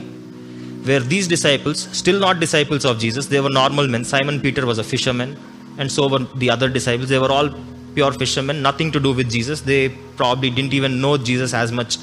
where 0.84 1.00
these 1.00 1.28
disciples, 1.28 1.88
still 1.92 2.18
not 2.18 2.40
disciples 2.40 2.84
of 2.84 2.98
Jesus, 2.98 3.26
they 3.26 3.40
were 3.40 3.50
normal 3.50 3.86
men. 3.86 4.04
Simon 4.04 4.40
Peter 4.40 4.64
was 4.64 4.78
a 4.78 4.84
fisherman, 4.84 5.36
and 5.76 5.90
so 5.90 6.08
were 6.08 6.20
the 6.36 6.50
other 6.50 6.68
disciples. 6.68 7.08
They 7.08 7.18
were 7.18 7.30
all 7.30 7.50
pure 7.94 8.12
fishermen, 8.12 8.62
nothing 8.62 8.90
to 8.92 9.00
do 9.00 9.12
with 9.12 9.30
Jesus. 9.30 9.60
They 9.60 9.90
probably 10.16 10.50
didn't 10.50 10.74
even 10.74 11.00
know 11.00 11.18
Jesus 11.18 11.52
as 11.52 11.72
much 11.72 11.98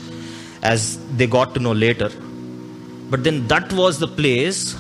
as 0.62 0.98
they 1.18 1.28
got 1.28 1.54
to 1.56 1.60
know 1.60 1.72
later. 1.72 2.12
But 3.10 3.24
then 3.24 3.48
that 3.48 3.72
was 3.74 4.00
the 4.00 4.08
place 4.08 4.74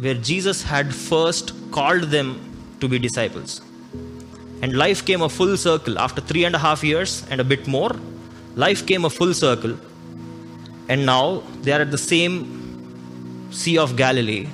where 0.00 0.14
Jesus 0.14 0.62
had 0.62 0.94
first 0.94 1.52
called 1.70 2.04
them 2.04 2.40
to 2.80 2.88
be 2.88 2.98
disciples. 2.98 3.60
And 4.62 4.76
life 4.76 5.04
came 5.04 5.22
a 5.22 5.28
full 5.28 5.56
circle. 5.56 5.98
After 5.98 6.20
three 6.20 6.44
and 6.44 6.54
a 6.54 6.58
half 6.58 6.84
years 6.84 7.24
and 7.30 7.40
a 7.40 7.44
bit 7.44 7.66
more, 7.66 7.90
life 8.56 8.86
came 8.86 9.04
a 9.04 9.10
full 9.10 9.32
circle. 9.32 9.76
And 10.88 11.06
now 11.06 11.42
they 11.62 11.72
are 11.72 11.80
at 11.80 11.90
the 11.90 11.98
same 11.98 13.48
Sea 13.50 13.78
of 13.78 13.96
Galilee, 13.96 14.48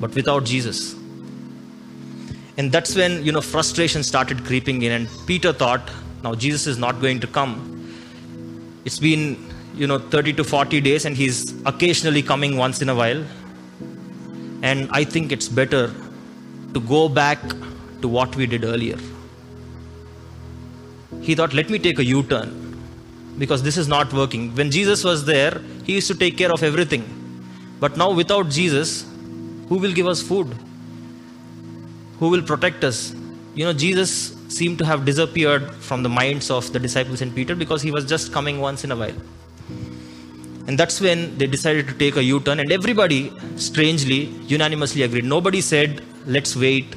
but 0.00 0.14
without 0.14 0.44
Jesus. 0.44 0.94
And 2.56 2.70
that's 2.70 2.94
when, 2.94 3.24
you 3.24 3.32
know, 3.32 3.40
frustration 3.40 4.02
started 4.02 4.44
creeping 4.44 4.82
in. 4.82 4.92
And 4.92 5.08
Peter 5.26 5.52
thought, 5.52 5.90
now 6.22 6.34
Jesus 6.34 6.66
is 6.66 6.78
not 6.78 7.00
going 7.00 7.20
to 7.20 7.26
come. 7.26 7.66
It's 8.84 8.98
been 8.98 9.49
you 9.74 9.86
know 9.86 9.98
30 9.98 10.34
to 10.34 10.44
40 10.44 10.80
days 10.80 11.04
and 11.04 11.16
he's 11.16 11.54
occasionally 11.66 12.22
coming 12.22 12.56
once 12.56 12.82
in 12.82 12.88
a 12.88 12.94
while 12.94 13.24
and 14.62 14.88
i 14.92 15.04
think 15.04 15.32
it's 15.32 15.48
better 15.48 15.92
to 16.74 16.80
go 16.80 17.08
back 17.08 17.40
to 18.00 18.08
what 18.08 18.34
we 18.36 18.46
did 18.46 18.64
earlier 18.64 18.98
he 21.20 21.34
thought, 21.34 21.52
let 21.52 21.68
me 21.68 21.78
take 21.78 21.98
a 21.98 22.04
U 22.04 22.22
turn 22.22 22.56
because 23.38 23.62
this 23.62 23.76
is 23.76 23.88
not 23.88 24.12
working. 24.12 24.54
When 24.54 24.70
Jesus 24.70 25.04
was 25.04 25.24
there, 25.24 25.60
he 25.84 25.94
used 25.94 26.08
to 26.08 26.14
take 26.14 26.36
care 26.36 26.52
of 26.52 26.62
everything. 26.62 27.04
But 27.78 27.96
now, 27.96 28.10
without 28.12 28.48
Jesus, 28.48 29.04
who 29.68 29.76
will 29.78 29.92
give 29.92 30.06
us 30.06 30.22
food? 30.22 30.54
Who 32.18 32.28
will 32.28 32.42
protect 32.42 32.84
us? 32.84 33.14
You 33.54 33.64
know, 33.64 33.72
Jesus 33.72 34.36
seemed 34.48 34.78
to 34.78 34.84
have 34.84 35.04
disappeared 35.04 35.72
from 35.74 36.02
the 36.02 36.08
minds 36.08 36.50
of 36.50 36.72
the 36.72 36.78
disciples 36.78 37.22
and 37.22 37.34
Peter 37.34 37.54
because 37.54 37.82
he 37.82 37.90
was 37.90 38.04
just 38.04 38.32
coming 38.32 38.60
once 38.60 38.84
in 38.84 38.90
a 38.90 38.96
while. 38.96 39.14
And 40.66 40.78
that's 40.78 41.00
when 41.00 41.36
they 41.38 41.46
decided 41.46 41.88
to 41.88 41.94
take 41.94 42.16
a 42.16 42.22
U 42.22 42.40
turn, 42.40 42.60
and 42.60 42.70
everybody, 42.70 43.32
strangely, 43.56 44.26
unanimously 44.46 45.02
agreed. 45.02 45.24
Nobody 45.24 45.60
said, 45.60 46.02
let's 46.26 46.54
wait. 46.54 46.94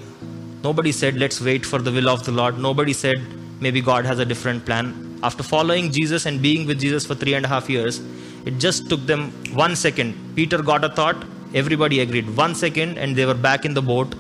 Nobody 0.64 0.92
said, 0.92 1.16
let's 1.18 1.42
wait 1.42 1.66
for 1.66 1.80
the 1.80 1.92
will 1.92 2.10
of 2.10 2.24
the 2.26 2.32
Lord. 2.32 2.60
Nobody 2.60 2.94
said, 2.94 3.16
maybe 3.60 3.82
God 3.82 4.06
has 4.06 4.20
a 4.20 4.26
different 4.26 4.66
plan. 4.66 5.20
After 5.24 5.42
following 5.42 5.92
Jesus 5.92 6.26
and 6.26 6.42
being 6.42 6.68
with 6.68 6.80
Jesus 6.80 7.06
for 7.06 7.16
three 7.16 7.34
and 7.34 7.46
a 7.46 7.48
half 7.48 7.70
years, 7.70 8.02
it 8.46 8.58
just 8.60 8.90
took 8.90 9.06
them 9.06 9.32
one 9.56 9.76
second. 9.76 10.36
Peter 10.36 10.62
got 10.62 10.84
a 10.84 10.90
thought, 10.90 11.24
everybody 11.54 12.02
agreed. 12.02 12.36
One 12.36 12.54
second, 12.54 12.98
and 12.98 13.16
they 13.16 13.26
were 13.26 13.34
back 13.34 13.64
in 13.66 13.74
the 13.74 13.82
boat 13.82 14.14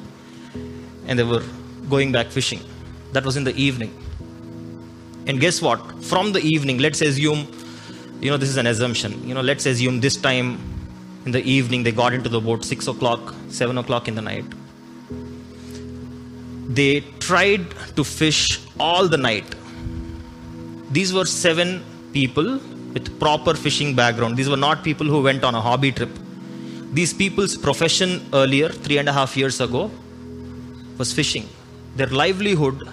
and 1.08 1.20
they 1.20 1.24
were 1.24 1.44
going 1.90 2.12
back 2.12 2.28
fishing. 2.28 2.62
That 3.12 3.26
was 3.26 3.36
in 3.36 3.44
the 3.44 3.56
evening. 3.56 3.94
And 5.28 5.40
guess 5.40 5.62
what? 5.62 6.04
From 6.04 6.32
the 6.32 6.40
evening, 6.40 6.78
let's 6.78 7.02
assume, 7.02 7.48
you 8.24 8.30
know, 8.32 8.38
this 8.38 8.50
is 8.50 8.56
an 8.56 8.68
assumption. 8.68 9.28
You 9.28 9.34
know, 9.34 9.42
let's 9.42 9.66
assume 9.66 10.00
this 10.00 10.16
time 10.16 10.58
in 11.26 11.32
the 11.34 11.44
evening 11.44 11.84
they 11.84 11.92
got 11.92 12.14
into 12.14 12.30
the 12.30 12.40
boat, 12.40 12.64
6 12.64 12.88
o'clock, 12.88 13.36
7 13.50 13.78
o'clock 13.78 14.08
in 14.08 14.16
the 14.16 14.22
night. 14.22 14.46
They 16.70 17.02
tried 17.20 17.66
to 17.98 18.04
fish 18.06 18.62
all 18.80 19.10
the 19.10 19.18
night. 19.18 19.44
These 20.90 21.14
were 21.14 21.26
seven 21.26 21.84
people 22.14 22.60
with 22.94 23.20
proper 23.20 23.56
fishing 23.56 23.94
background. 23.94 24.38
These 24.38 24.50
were 24.50 24.64
not 24.66 24.86
people 24.86 25.06
who 25.06 25.22
went 25.22 25.44
on 25.44 25.54
a 25.54 25.62
hobby 25.62 25.92
trip. 25.92 26.18
These 26.94 27.14
people's 27.14 27.58
profession 27.58 28.26
earlier, 28.34 28.70
three 28.70 29.00
and 29.00 29.10
a 29.10 29.14
half 29.14 29.36
years 29.36 29.60
ago, 29.60 29.92
was 30.98 31.12
fishing. 31.12 31.50
Their 31.98 32.08
livelihood 32.08 32.88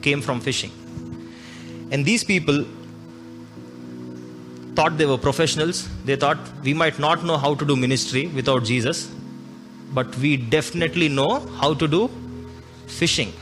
came 0.00 0.22
from 0.22 0.40
fishing. 0.40 0.72
And 1.90 2.06
these 2.06 2.24
people 2.24 2.64
thought 4.80 4.96
they 4.96 5.08
were 5.12 5.18
professionals. 5.18 5.88
They 6.06 6.16
thought 6.16 6.38
we 6.62 6.72
might 6.72 6.98
not 6.98 7.22
know 7.22 7.36
how 7.36 7.54
to 7.54 7.64
do 7.70 7.76
ministry 7.76 8.28
without 8.28 8.64
Jesus, 8.64 9.10
but 9.92 10.16
we 10.16 10.38
definitely 10.38 11.08
know 11.10 11.40
how 11.60 11.74
to 11.74 11.86
do 11.96 12.08
fishing. 12.86 13.34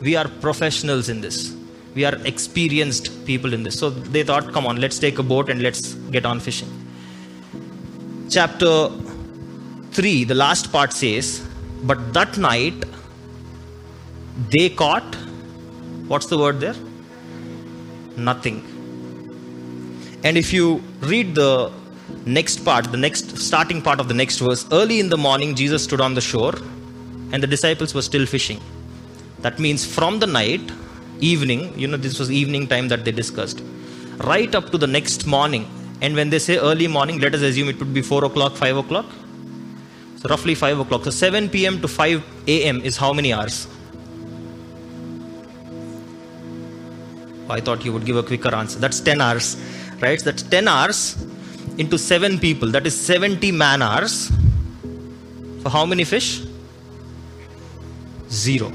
We 0.00 0.16
are 0.16 0.26
professionals 0.46 1.10
in 1.10 1.20
this. 1.20 1.54
We 1.94 2.06
are 2.06 2.16
experienced 2.32 3.10
people 3.26 3.52
in 3.52 3.62
this. 3.62 3.78
So 3.78 3.90
they 3.90 4.22
thought, 4.22 4.52
come 4.54 4.66
on, 4.66 4.80
let's 4.80 4.98
take 4.98 5.18
a 5.18 5.22
boat 5.22 5.50
and 5.50 5.60
let's 5.60 5.94
get 6.16 6.24
on 6.24 6.40
fishing. 6.40 6.70
Chapter 8.30 8.88
3, 9.92 10.24
the 10.24 10.34
last 10.34 10.72
part 10.72 10.94
says, 10.94 11.46
But 11.82 12.14
that 12.14 12.38
night 12.38 12.84
they 14.50 14.70
caught, 14.70 15.14
what's 16.08 16.26
the 16.26 16.38
word 16.38 16.60
there? 16.60 16.76
Nothing. 18.16 18.73
And 20.24 20.38
if 20.38 20.52
you 20.52 20.82
read 21.00 21.34
the 21.34 21.70
next 22.24 22.64
part, 22.64 22.90
the 22.90 22.96
next 22.96 23.36
starting 23.38 23.82
part 23.82 24.00
of 24.00 24.08
the 24.08 24.14
next 24.14 24.38
verse, 24.38 24.66
early 24.72 24.98
in 24.98 25.10
the 25.10 25.18
morning, 25.18 25.54
Jesus 25.54 25.84
stood 25.84 26.00
on 26.00 26.14
the 26.14 26.22
shore 26.22 26.54
and 27.32 27.42
the 27.42 27.46
disciples 27.46 27.94
were 27.94 28.02
still 28.02 28.24
fishing. 28.24 28.60
That 29.40 29.58
means 29.58 29.84
from 29.84 30.20
the 30.20 30.26
night, 30.26 30.72
evening, 31.20 31.78
you 31.78 31.86
know, 31.86 31.98
this 31.98 32.18
was 32.18 32.30
evening 32.30 32.66
time 32.66 32.88
that 32.88 33.04
they 33.04 33.12
discussed, 33.12 33.62
right 34.18 34.54
up 34.54 34.70
to 34.70 34.78
the 34.78 34.86
next 34.86 35.26
morning. 35.26 35.68
And 36.00 36.16
when 36.16 36.30
they 36.30 36.38
say 36.38 36.56
early 36.58 36.88
morning, 36.88 37.20
let 37.20 37.34
us 37.34 37.42
assume 37.42 37.68
it 37.68 37.78
would 37.78 37.92
be 37.92 38.02
4 38.02 38.24
o'clock, 38.24 38.56
5 38.56 38.78
o'clock. 38.78 39.06
So 40.16 40.28
roughly 40.28 40.54
5 40.54 40.80
o'clock. 40.80 41.04
So 41.04 41.10
7 41.10 41.50
p.m. 41.50 41.82
to 41.82 41.88
5 41.88 42.24
a.m. 42.48 42.80
is 42.80 42.96
how 42.96 43.12
many 43.12 43.34
hours? 43.34 43.68
Oh, 47.48 47.52
I 47.52 47.60
thought 47.60 47.84
you 47.84 47.92
would 47.92 48.06
give 48.06 48.16
a 48.16 48.22
quicker 48.22 48.54
answer. 48.54 48.78
That's 48.78 49.00
10 49.00 49.20
hours, 49.20 49.56
right? 50.04 50.22
That's 50.28 50.42
10 50.42 50.68
hours 50.68 51.00
into 51.78 51.98
7 51.98 52.38
people. 52.38 52.70
That 52.70 52.86
is 52.86 52.94
70 52.94 53.52
man 53.52 53.82
hours. 53.82 54.30
For 55.62 55.70
how 55.70 55.84
many 55.86 56.04
fish? 56.04 56.42
Zero. 58.30 58.70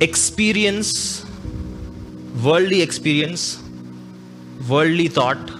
Experience, 0.00 1.24
worldly 2.42 2.82
experience, 2.82 3.62
worldly 4.68 5.08
thought, 5.08 5.50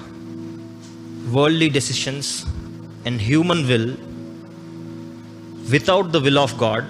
worldly 1.32 1.68
decisions, 1.70 2.44
and 3.06 3.20
human 3.20 3.66
will 3.68 3.88
without 5.70 6.12
the 6.12 6.20
will 6.20 6.38
of 6.38 6.56
God 6.58 6.84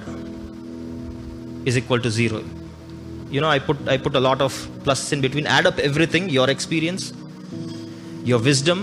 is 1.65 1.77
equal 1.79 2.01
to 2.01 2.11
zero 2.11 2.43
you 3.35 3.41
know 3.43 3.51
i 3.57 3.59
put 3.69 3.79
i 3.95 3.97
put 4.07 4.15
a 4.21 4.23
lot 4.29 4.41
of 4.47 4.53
pluses 4.85 5.13
in 5.15 5.21
between. 5.21 5.47
Add 5.47 5.67
up 5.71 5.79
everything 5.79 6.29
your 6.29 6.49
experience 6.55 7.13
your 8.31 8.41
wisdom 8.49 8.79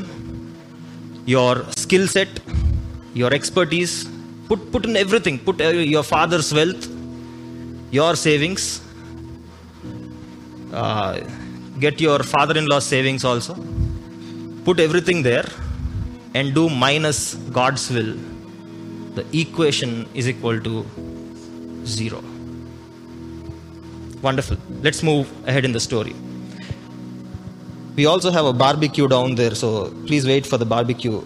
your 1.26 1.54
skill 1.84 2.08
set 2.08 2.30
your 3.14 3.34
expertise. 3.34 3.94
Put 4.48 4.72
put 4.72 4.86
in 4.86 4.96
everything. 4.96 5.38
Put 5.40 5.62
uh, 5.62 5.70
your 5.96 6.04
father's 6.04 6.54
wealth 6.54 6.88
your 7.92 8.16
savings. 8.16 8.82
Uh, 10.72 11.20
get 11.80 12.00
your 12.00 12.20
father-in-law's 12.20 12.86
savings 12.86 13.26
also. 13.26 13.56
Put 14.66 14.80
everything 14.80 15.24
there 15.24 15.48
and 16.34 16.54
do 16.54 16.70
minus 16.70 17.36
god's 17.60 17.90
will. 17.90 18.14
The 19.16 19.26
equation 19.38 20.08
is 20.14 20.30
equal 20.30 20.60
to 20.68 20.86
zero 21.86 22.22
Wonderful. 24.22 24.58
Let's 24.82 25.02
move 25.02 25.32
ahead 25.48 25.66
in 25.66 25.72
the 25.72 25.80
story. 25.80 26.16
We 27.96 28.06
also 28.06 28.32
have 28.32 28.46
a 28.46 28.54
barbecue 28.54 29.08
down 29.08 29.36
there, 29.36 29.56
so 29.56 29.92
please 30.08 30.26
wait 30.26 30.46
for 30.46 30.58
the 30.58 30.66
barbecue. 30.66 31.22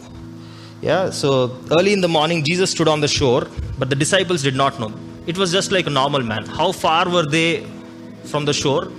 Yeah, 0.82 1.10
so 1.10 1.58
early 1.72 1.94
in 1.94 2.02
the 2.02 2.08
morning, 2.08 2.44
Jesus 2.44 2.72
stood 2.72 2.88
on 2.88 3.02
the 3.02 3.08
shore, 3.08 3.48
but 3.78 3.90
the 3.90 3.96
disciples 3.96 4.42
did 4.44 4.56
not 4.56 4.80
know. 4.80 4.94
It 5.28 5.38
was 5.38 5.52
just 5.52 5.72
like 5.72 5.88
a 5.88 5.90
normal 5.90 6.22
man. 6.22 6.46
How 6.46 6.72
far 6.72 7.10
were 7.10 7.25
they 7.25 7.66
from 8.24 8.46
the 8.46 8.54
shore? 8.54 8.92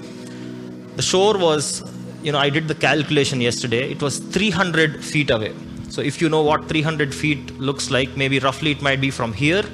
The 0.96 1.02
shore 1.02 1.38
was, 1.38 1.82
you 2.22 2.32
know, 2.32 2.38
I 2.38 2.50
did 2.50 2.68
the 2.68 2.74
calculation 2.74 3.40
yesterday, 3.40 3.90
it 3.90 4.02
was 4.02 4.18
300 4.18 5.04
feet 5.04 5.30
away. 5.30 5.54
So 5.88 6.02
if 6.02 6.20
you 6.20 6.28
know 6.28 6.42
what 6.42 6.68
300 6.68 7.14
feet 7.14 7.58
looks 7.58 7.90
like, 7.90 8.16
maybe 8.16 8.38
roughly 8.40 8.72
it 8.72 8.82
might 8.82 9.00
be 9.00 9.10
from 9.10 9.32
here 9.32 9.64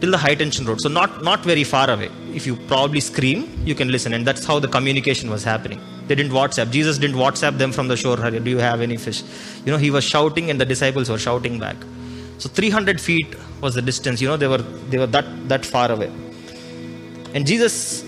till 0.00 0.10
the 0.10 0.18
high 0.18 0.34
tension 0.34 0.64
road. 0.66 0.80
So 0.80 0.88
not 0.88 1.22
not 1.22 1.44
very 1.44 1.64
far 1.64 1.90
away. 1.90 2.10
If 2.34 2.46
you 2.46 2.56
probably 2.56 3.00
scream, 3.00 3.62
you 3.64 3.74
can 3.74 3.88
listen, 3.88 4.14
and 4.14 4.26
that's 4.26 4.44
how 4.44 4.58
the 4.58 4.68
communication 4.68 5.30
was 5.30 5.44
happening. 5.44 5.80
They 6.06 6.14
didn't 6.14 6.32
WhatsApp. 6.32 6.70
Jesus 6.70 6.98
didn't 6.98 7.16
WhatsApp 7.16 7.58
them 7.58 7.72
from 7.72 7.88
the 7.88 7.96
shore. 7.96 8.16
Do 8.16 8.50
you 8.50 8.58
have 8.58 8.80
any 8.80 8.96
fish? 8.96 9.22
You 9.64 9.72
know, 9.72 9.78
he 9.78 9.90
was 9.90 10.04
shouting, 10.04 10.50
and 10.50 10.60
the 10.60 10.64
disciples 10.64 11.08
were 11.10 11.18
shouting 11.18 11.58
back. 11.58 11.76
So 12.38 12.48
300 12.48 13.00
feet 13.00 13.34
was 13.60 13.74
the 13.74 13.82
distance. 13.82 14.20
You 14.20 14.28
know, 14.28 14.36
they 14.36 14.48
were 14.48 14.62
they 14.90 14.98
were 14.98 15.06
that 15.06 15.26
that 15.48 15.64
far 15.64 15.90
away. 15.92 16.10
And 17.34 17.46
Jesus 17.46 18.04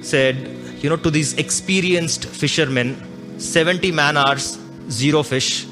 said, 0.00 0.36
you 0.82 0.88
know, 0.90 0.96
to 0.96 1.10
these 1.10 1.34
experienced 1.34 2.24
fishermen, 2.24 2.96
70 3.38 3.92
man 3.92 4.16
hours, 4.16 4.58
zero 4.90 5.22
fish. 5.22 5.66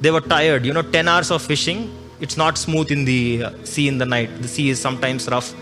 They 0.00 0.10
were 0.10 0.20
tired. 0.20 0.66
You 0.66 0.72
know, 0.72 0.82
10 0.82 1.08
hours 1.08 1.30
of 1.30 1.40
fishing 1.42 1.90
it's 2.20 2.36
not 2.36 2.56
smooth 2.56 2.90
in 2.90 3.04
the 3.04 3.44
uh, 3.44 3.64
sea 3.64 3.88
in 3.88 3.98
the 3.98 4.06
night. 4.06 4.30
The 4.40 4.48
sea 4.48 4.70
is 4.70 4.80
sometimes 4.80 5.28
rough. 5.28 5.52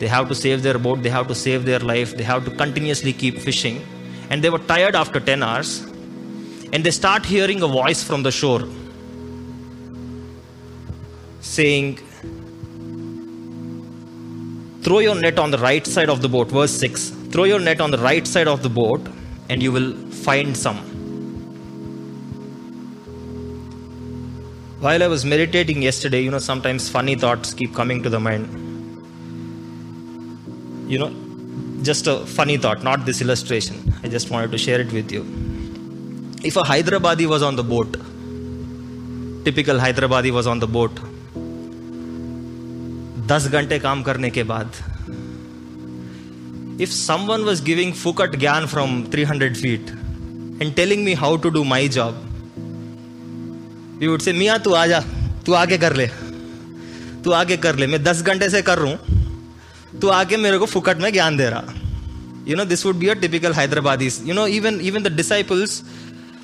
They 0.00 0.08
have 0.08 0.28
to 0.28 0.34
save 0.34 0.62
their 0.62 0.78
boat, 0.78 1.02
they 1.02 1.10
have 1.10 1.28
to 1.28 1.34
save 1.34 1.66
their 1.66 1.78
life, 1.78 2.16
they 2.16 2.24
have 2.24 2.44
to 2.46 2.50
continuously 2.50 3.12
keep 3.12 3.38
fishing. 3.38 3.86
And 4.30 4.42
they 4.42 4.48
were 4.48 4.58
tired 4.58 4.96
after 4.96 5.20
10 5.20 5.42
hours. 5.42 5.80
And 6.72 6.82
they 6.82 6.90
start 6.90 7.26
hearing 7.26 7.62
a 7.62 7.68
voice 7.68 8.02
from 8.02 8.22
the 8.22 8.32
shore 8.32 8.62
saying, 11.40 11.98
Throw 14.82 15.00
your 15.00 15.14
net 15.14 15.38
on 15.38 15.50
the 15.50 15.58
right 15.58 15.86
side 15.86 16.08
of 16.08 16.22
the 16.22 16.28
boat. 16.28 16.48
Verse 16.48 16.72
6 16.72 17.10
Throw 17.32 17.44
your 17.44 17.60
net 17.60 17.82
on 17.82 17.90
the 17.90 17.98
right 17.98 18.26
side 18.26 18.48
of 18.48 18.62
the 18.62 18.70
boat, 18.70 19.06
and 19.50 19.62
you 19.62 19.70
will 19.70 19.94
find 20.10 20.56
some. 20.56 20.78
While 24.80 25.02
I 25.02 25.08
was 25.08 25.26
meditating 25.26 25.82
yesterday, 25.82 26.22
you 26.22 26.30
know, 26.30 26.38
sometimes 26.38 26.88
funny 26.88 27.14
thoughts 27.14 27.52
keep 27.52 27.74
coming 27.74 28.02
to 28.02 28.08
the 28.08 28.18
mind. 28.18 28.69
you 30.90 30.98
know, 30.98 31.10
just 31.82 32.06
a 32.08 32.14
funny 32.36 32.56
thought, 32.56 32.82
not 32.82 33.06
this 33.06 33.20
illustration. 33.20 33.76
I 34.02 34.08
just 34.08 34.30
wanted 34.30 34.50
to 34.52 34.58
share 34.58 34.80
it 34.80 34.92
with 34.92 35.12
you. 35.12 35.22
If 36.42 36.56
a 36.56 36.62
Hyderabadi 36.62 37.26
was 37.26 37.42
on 37.42 37.56
the 37.56 37.66
boat, 37.74 37.96
typical 39.44 39.78
Hyderabadi 39.80 40.30
was 40.30 40.48
on 40.48 40.58
the 40.60 40.64
boat 40.72 40.98
दस 43.28 43.46
घंटे 43.48 43.78
काम 43.78 44.02
करने 44.02 44.30
के 44.30 44.42
बाद 44.50 44.72
if 46.80 46.90
someone 46.90 47.44
was 47.44 47.62
giving 47.64 47.92
फुकट 48.02 48.36
ज्ञान 48.38 48.66
from 48.72 49.02
three 49.12 49.22
hundred 49.30 49.56
feet 49.56 49.90
and 50.62 50.74
telling 50.74 51.04
me 51.04 51.14
how 51.22 51.36
to 51.44 51.50
do 51.50 51.62
my 51.72 51.88
job 51.96 52.20
you 54.02 54.10
would 54.10 54.22
say 54.22 54.32
मियाँ 54.32 54.58
तू 54.64 54.72
आ 54.72 54.86
जा 54.86 55.00
तू 55.46 55.52
आगे 55.62 55.78
कर 55.78 55.96
ले 55.96 56.06
तू 57.24 57.30
आगे 57.40 57.56
कर 57.64 57.76
ले 57.78 57.86
मैं 57.94 58.02
दस 58.04 58.22
घंटे 58.22 58.50
से 58.50 58.62
कर 58.62 58.78
रहा 58.78 58.92
हूँ 58.92 59.19
तू 60.01 60.07
आके 60.19 60.37
मेरे 60.37 60.57
को 60.57 60.65
फुकट 60.65 60.97
में 61.01 61.11
ज्ञान 61.13 61.37
दे 61.37 61.49
रहा 61.49 61.85
you 62.49 62.55
know 62.55 62.65
this 62.71 62.85
would 62.85 62.99
be 63.03 63.09
a 63.09 63.15
typical 63.15 63.53
hyderabadis 63.59 64.15
you 64.25 64.33
know 64.37 64.47
even 64.57 64.75
even 64.89 65.03
the 65.07 65.13
disciples 65.21 65.71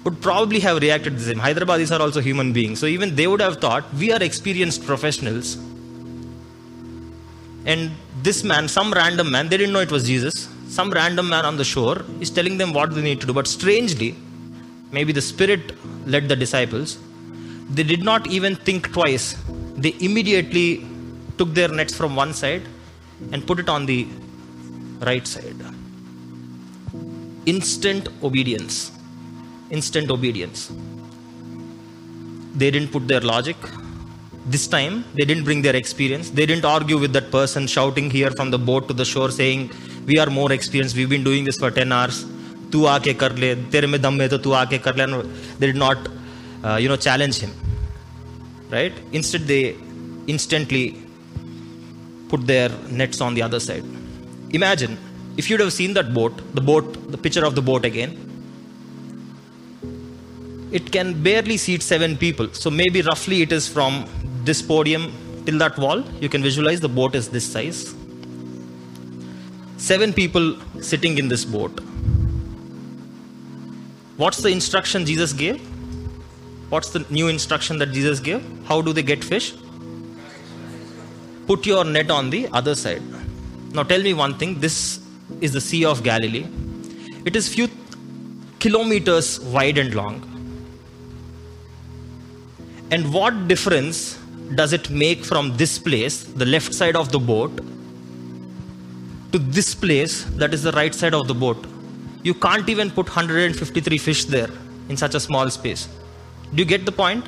would 0.04 0.20
probably 0.28 0.60
have 0.68 0.78
reacted 0.86 1.18
the 1.18 1.26
same 1.30 1.42
hyderabadis 1.48 1.92
are 1.96 2.02
also 2.06 2.22
human 2.30 2.52
beings 2.58 2.80
so 2.84 2.88
even 2.94 3.14
they 3.20 3.28
would 3.32 3.44
have 3.48 3.58
thought 3.66 3.94
we 4.04 4.08
are 4.16 4.22
experienced 4.30 4.88
professionals 4.92 5.52
and 7.74 7.92
this 8.28 8.44
man 8.52 8.68
some 8.78 8.92
random 9.02 9.30
man 9.36 9.48
they 9.52 9.60
didn't 9.62 9.76
know 9.78 9.86
it 9.90 9.94
was 9.98 10.04
jesus 10.12 10.50
some 10.80 10.90
random 11.00 11.30
man 11.36 11.46
on 11.52 11.56
the 11.62 11.68
shore 11.74 11.98
is 12.26 12.32
telling 12.40 12.58
them 12.62 12.74
what 12.80 12.96
they 12.96 13.06
need 13.10 13.22
to 13.24 13.28
do 13.32 13.36
but 13.40 13.48
strangely 13.58 14.12
maybe 14.98 15.14
the 15.20 15.26
spirit 15.32 15.74
led 16.14 16.28
the 16.34 16.38
disciples 16.46 16.98
they 17.78 17.86
did 17.94 18.04
not 18.12 18.26
even 18.38 18.56
think 18.68 18.92
twice 18.98 19.28
they 19.84 19.94
immediately 20.08 20.68
took 21.38 21.54
their 21.60 21.72
nets 21.80 21.96
from 22.00 22.16
one 22.24 22.34
side 22.42 22.64
and 23.32 23.46
put 23.46 23.60
it 23.60 23.70
on 23.70 23.86
the 23.86 24.08
right 25.02 25.26
side. 25.26 25.62
Instant 27.46 28.10
obedience. 28.24 28.92
Instant 29.70 30.12
obedience. 30.12 30.72
They 32.56 32.70
didn't 32.72 32.92
put 32.92 33.08
their 33.08 33.22
logic. 33.22 33.56
This 34.46 34.68
time, 34.68 35.06
they 35.16 35.26
didn't 35.26 35.44
bring 35.44 35.62
their 35.62 35.76
experience. 35.76 36.30
They 36.30 36.46
didn't 36.46 36.66
argue 36.66 36.98
with 36.98 37.14
that 37.14 37.32
person 37.32 37.68
shouting 37.68 38.10
here 38.10 38.32
from 38.32 38.52
the 38.52 38.60
boat 38.60 38.88
to 38.88 38.94
the 38.94 39.06
shore 39.06 39.32
saying, 39.32 39.72
We 40.06 40.18
are 40.20 40.30
more 40.30 40.52
experienced. 40.52 40.96
We've 40.96 41.10
been 41.10 41.24
doing 41.24 41.44
this 41.46 41.58
for 41.58 41.72
10 41.72 41.92
hours. 41.92 42.26
तू 42.72 42.84
आके 42.86 43.14
कर 43.22 43.36
ले 43.44 43.54
तेरे 43.72 43.88
में 43.88 44.02
दम 44.02 44.22
है 44.22 44.28
तो 44.30 44.38
तू 44.46 44.52
आके 44.64 44.78
कर 44.88 44.96
ले 44.96 45.06
they 45.60 45.68
did 45.72 45.80
not 45.84 46.08
uh, 46.66 46.78
you 46.82 46.90
know 46.92 46.96
challenge 47.06 47.40
him 47.44 47.52
right 48.76 49.00
instead 49.20 49.48
they 49.54 49.76
instantly 50.34 50.84
put 52.29 52.47
their 52.47 52.69
nets 52.91 53.21
on 53.21 53.35
the 53.35 53.43
other 53.43 53.61
side. 53.61 53.85
Imagine 54.51 54.99
if 55.37 55.51
you'd 55.51 55.61
have 55.61 55.73
seen 55.73 55.95
that 55.95 56.15
boat 56.15 56.33
the 56.55 56.61
boat 56.61 57.11
the 57.11 57.19
picture 57.19 57.45
of 57.45 57.55
the 57.55 57.63
boat 57.63 57.85
again 57.85 58.27
it 60.73 60.91
can 60.91 61.23
barely 61.23 61.57
seat 61.57 61.83
seven 61.83 62.17
people. 62.17 62.53
So 62.53 62.71
maybe 62.71 63.03
roughly 63.03 63.43
it 63.43 63.53
is 63.53 63.69
from 63.69 64.07
this 64.45 64.61
podium 64.61 65.13
till 65.45 65.59
that 65.59 65.79
wall. 65.79 66.03
You 66.21 66.29
can 66.29 66.43
visualize 66.43 66.81
the 66.81 66.89
boat 66.89 67.15
is 67.15 67.29
this 67.29 67.51
size. 67.51 67.95
Seven 69.77 70.13
people 70.13 70.59
sitting 70.81 71.19
in 71.19 71.29
this 71.29 71.45
boat. 71.45 71.81
What's 74.17 74.39
the 74.39 74.49
instruction 74.49 75.05
jesus 75.05 75.33
gave? 75.33 75.61
What's 76.71 76.91
the 76.91 77.07
new 77.11 77.29
instruction 77.29 77.79
that 77.79 77.93
Jesus 77.93 78.19
gave? 78.19 78.45
How 78.67 78.83
do 78.83 78.93
they 78.93 79.03
get 79.03 79.23
fish? 79.23 79.55
Put 81.47 81.65
your 81.65 81.85
net 81.85 82.11
on 82.11 82.31
the 82.31 82.49
other 82.53 82.75
side. 82.75 83.03
Now 83.73 83.83
tell 83.83 84.03
me 84.03 84.15
one 84.15 84.37
thing 84.37 84.59
this 84.59 85.01
is 85.41 85.53
the 85.53 85.61
Sea 85.61 85.85
of 85.85 86.03
Galilee. 86.03 86.47
It 87.25 87.37
is 87.37 87.49
few 87.49 87.69
kilometers 88.59 89.41
wide 89.41 89.79
and 89.79 89.95
long. 89.95 90.23
And 92.91 93.13
what 93.13 93.49
difference 93.49 94.19
does 94.55 94.73
it 94.73 94.91
make 94.91 95.25
from 95.25 95.57
this 95.57 95.79
place, 95.79 96.25
the 96.25 96.47
left 96.47 96.73
side 96.73 96.97
of 96.97 97.11
the 97.13 97.19
boat, 97.19 97.57
to 99.33 99.39
this 99.39 99.75
place 99.75 100.25
that 100.41 100.55
is 100.55 100.63
the 100.63 100.73
right 100.73 100.95
side 100.95 101.15
of 101.15 101.29
the 101.29 101.35
boat? 101.35 101.65
You 102.23 102.35
can't 102.35 102.69
even 102.69 102.91
put 102.91 103.07
153 103.07 103.99
fish 103.99 104.25
there 104.25 104.51
in 104.89 104.97
such 104.97 105.15
a 105.15 105.21
small 105.21 105.51
space. 105.51 105.89
Do 106.55 106.63
you 106.63 106.65
get 106.65 106.87
the 106.87 106.93
point? 106.93 107.25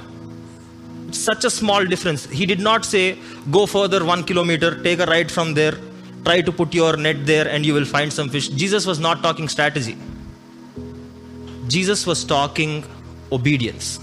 Such 1.11 1.45
a 1.45 1.51
small 1.51 1.85
difference. 1.87 2.27
He 2.27 2.45
did 2.47 2.61
not 2.61 2.85
say, 2.85 3.19
go 3.51 3.67
further 3.67 4.05
one 4.05 4.25
kilometer, 4.25 4.83
take 4.83 5.01
a 5.01 5.07
right 5.07 5.31
from 5.31 5.55
there, 5.55 5.75
try 6.25 6.43
to 6.43 6.53
put 6.53 6.75
your 6.75 6.97
net 6.97 7.25
there, 7.25 7.49
and 7.49 7.65
you 7.65 7.75
will 7.75 7.87
find 7.87 8.13
some 8.13 8.29
fish. 8.29 8.49
Jesus 8.49 8.87
was 8.87 8.99
not 8.99 9.23
talking 9.23 9.49
strategy. 9.49 9.97
Jesus 11.69 12.07
was 12.07 12.25
talking 12.25 12.85
obedience. 13.33 14.01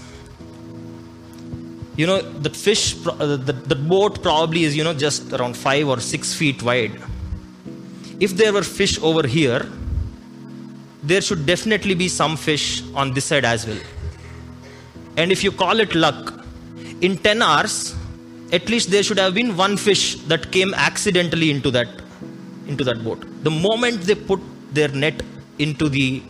You 1.96 2.06
know, 2.06 2.20
the 2.20 2.50
fish, 2.50 2.94
uh, 3.06 3.36
the, 3.36 3.52
the 3.52 3.74
boat 3.74 4.22
probably 4.22 4.64
is, 4.64 4.76
you 4.76 4.84
know, 4.84 4.92
just 4.92 5.32
around 5.32 5.56
five 5.56 5.88
or 5.88 5.98
six 6.00 6.34
feet 6.34 6.62
wide. 6.62 7.00
If 8.20 8.36
there 8.36 8.52
were 8.52 8.62
fish 8.62 9.00
over 9.00 9.26
here, 9.26 9.66
there 11.02 11.20
should 11.20 11.46
definitely 11.46 11.94
be 11.94 12.08
some 12.08 12.36
fish 12.36 12.82
on 12.94 13.14
this 13.14 13.26
side 13.26 13.44
as 13.44 13.66
well. 13.66 13.78
And 15.16 15.32
if 15.32 15.42
you 15.42 15.52
call 15.52 15.80
it 15.80 15.94
luck, 15.94 16.34
in 17.00 17.16
10 17.18 17.42
hours, 17.42 17.94
at 18.52 18.68
least 18.68 18.90
there 18.90 19.02
should 19.02 19.18
have 19.18 19.34
been 19.34 19.56
one 19.56 19.76
fish 19.76 20.16
that 20.32 20.52
came 20.52 20.74
accidentally 20.74 21.50
into 21.50 21.70
that 21.70 21.88
into 22.66 22.84
that 22.84 23.02
boat. 23.04 23.24
The 23.44 23.50
moment 23.50 24.02
they 24.02 24.14
put 24.14 24.40
their 24.72 24.88
net 24.88 25.22
into 25.58 25.88
the 25.88 26.22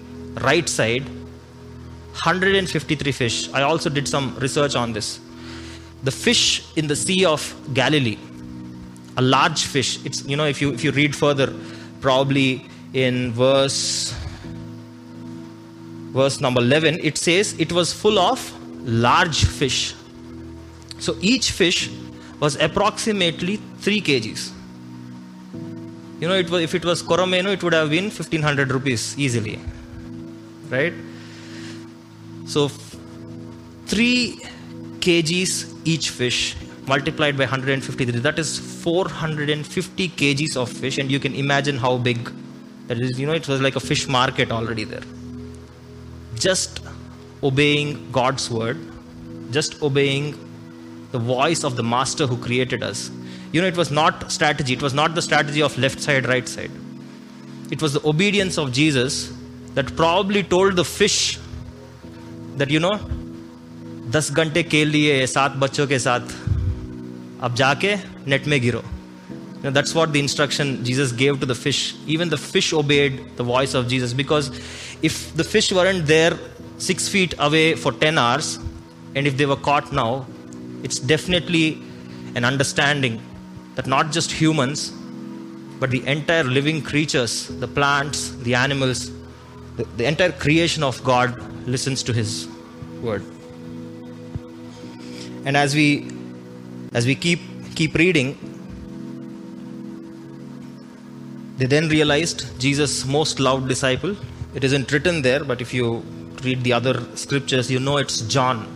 right 0.42 0.68
side, 0.68 1.04
153 1.04 3.12
fish. 3.12 3.52
I 3.52 3.62
also 3.62 3.90
did 3.90 4.06
some 4.06 4.36
research 4.38 4.74
on 4.74 4.92
this. 4.92 5.20
The 6.02 6.10
fish 6.10 6.64
in 6.76 6.86
the 6.86 6.96
Sea 6.96 7.24
of 7.24 7.54
Galilee, 7.74 8.18
a 9.16 9.22
large 9.22 9.64
fish. 9.64 10.04
It's 10.04 10.24
you 10.26 10.36
know 10.36 10.46
if 10.46 10.60
you 10.60 10.72
if 10.72 10.84
you 10.84 10.92
read 10.92 11.16
further, 11.16 11.52
probably 12.00 12.66
in 12.92 13.32
verse 13.32 14.14
verse 16.12 16.40
number 16.40 16.62
11, 16.62 17.00
it 17.02 17.18
says 17.18 17.54
it 17.58 17.72
was 17.72 17.92
full 17.92 18.18
of 18.18 18.40
large 18.86 19.44
fish. 19.44 19.94
So 21.06 21.16
each 21.20 21.50
fish 21.52 21.88
was 22.40 22.56
approximately 22.66 23.56
3 23.80 24.00
kgs. 24.00 24.50
You 26.20 26.28
know, 26.28 26.34
it 26.34 26.50
was, 26.50 26.62
if 26.62 26.74
it 26.74 26.84
was 26.84 27.02
Coromeno, 27.02 27.52
it 27.52 27.62
would 27.62 27.74
have 27.74 27.90
been 27.90 28.04
1500 28.04 28.72
rupees 28.72 29.16
easily. 29.18 29.60
Right? 30.68 30.94
So 32.46 32.68
3 32.68 34.40
kgs 35.06 35.52
each 35.84 36.10
fish 36.10 36.56
multiplied 36.88 37.36
by 37.36 37.44
153 37.44 38.20
that 38.24 38.38
is 38.38 38.58
450 38.82 40.08
kgs 40.08 40.56
of 40.56 40.70
fish 40.70 40.98
and 40.98 41.10
you 41.10 41.18
can 41.18 41.34
imagine 41.34 41.78
how 41.78 41.96
big 41.98 42.30
that 42.86 42.98
is 42.98 43.18
you 43.18 43.26
know 43.26 43.32
it 43.32 43.48
was 43.48 43.60
like 43.60 43.74
a 43.74 43.80
fish 43.80 44.06
market 44.06 44.52
already 44.52 44.84
there 44.84 45.02
just 46.36 46.80
obeying 47.42 48.10
God's 48.12 48.50
word, 48.50 48.78
just 49.50 49.82
obeying 49.82 50.34
the 51.15 51.19
voice 51.19 51.63
of 51.63 51.75
the 51.75 51.83
master 51.83 52.27
who 52.27 52.37
created 52.37 52.83
us. 52.83 53.09
You 53.51 53.61
know, 53.61 53.67
it 53.67 53.77
was 53.77 53.91
not 53.91 54.31
strategy, 54.31 54.73
it 54.73 54.81
was 54.81 54.93
not 54.93 55.15
the 55.15 55.21
strategy 55.21 55.61
of 55.61 55.77
left 55.77 56.01
side, 56.01 56.27
right 56.27 56.47
side. 56.47 56.71
It 57.69 57.81
was 57.81 57.93
the 57.93 58.07
obedience 58.07 58.57
of 58.57 58.71
Jesus 58.71 59.33
that 59.73 59.95
probably 59.95 60.43
told 60.43 60.75
the 60.75 60.85
fish 60.85 61.39
that, 62.57 62.69
you 62.69 62.79
know, 62.79 62.97
दस 64.11 64.31
घंटे 64.31 64.63
खेल 64.63 64.87
लिए 64.89 65.25
सात 65.27 65.51
बच्चों 65.57 65.85
के 65.87 65.99
साथ 65.99 66.33
अब 67.43 67.53
जाके 67.55 67.95
नेट 68.27 68.47
में 68.47 68.59
गिरो 68.61 68.83
you 69.61 69.69
know, 69.69 69.71
that's 69.71 69.93
what 69.93 70.11
the 70.11 70.19
instruction 70.19 70.83
Jesus 70.83 71.11
gave 71.11 71.39
to 71.39 71.45
the 71.45 71.53
fish. 71.53 71.93
Even 72.07 72.29
the 72.29 72.37
fish 72.37 72.73
obeyed 72.73 73.37
the 73.37 73.43
voice 73.43 73.75
of 73.75 73.87
Jesus 73.87 74.11
because 74.11 74.49
if 75.03 75.35
the 75.35 75.43
fish 75.43 75.71
weren't 75.71 76.07
there 76.07 76.37
six 76.79 77.07
feet 77.07 77.35
away 77.37 77.75
for 77.75 77.91
10 77.91 78.17
hours, 78.17 78.57
and 79.13 79.27
if 79.27 79.37
they 79.37 79.45
were 79.45 79.55
caught 79.55 79.93
now, 79.93 80.25
it's 80.86 80.98
definitely 81.12 81.66
an 82.36 82.44
understanding 82.50 83.14
that 83.76 83.86
not 83.86 84.12
just 84.16 84.30
humans, 84.30 84.90
but 85.80 85.90
the 85.90 86.02
entire 86.06 86.44
living 86.44 86.80
creatures, 86.90 87.48
the 87.64 87.68
plants, 87.78 88.30
the 88.46 88.54
animals, 88.54 89.10
the, 89.76 89.84
the 89.96 90.06
entire 90.06 90.32
creation 90.44 90.82
of 90.82 91.02
God 91.04 91.36
listens 91.66 92.02
to 92.04 92.12
His 92.12 92.48
word. 93.02 93.24
And 95.44 95.56
as 95.56 95.74
we 95.74 95.88
as 96.92 97.04
we 97.06 97.14
keep 97.14 97.40
keep 97.74 97.94
reading, 97.94 98.30
they 101.58 101.66
then 101.66 101.88
realized 101.88 102.46
Jesus' 102.60 103.04
most 103.04 103.40
loved 103.40 103.68
disciple. 103.68 104.16
It 104.54 104.64
isn't 104.64 104.90
written 104.92 105.22
there, 105.22 105.44
but 105.44 105.60
if 105.60 105.74
you 105.74 106.02
read 106.42 106.62
the 106.62 106.72
other 106.72 106.96
scriptures, 107.16 107.70
you 107.70 107.80
know 107.80 107.98
it's 107.98 108.20
John. 108.22 108.75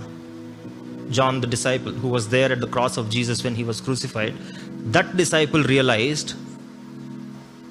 John 1.11 1.40
the 1.40 1.46
disciple 1.46 1.92
who 1.92 2.09
was 2.09 2.29
there 2.29 2.51
at 2.53 2.61
the 2.61 2.66
cross 2.66 2.96
of 2.96 3.11
Jesus 3.11 3.42
when 3.42 3.55
he 3.55 3.64
was 3.64 3.81
crucified. 3.81 4.35
That 4.92 5.16
disciple 5.16 5.62
realized 5.62 6.35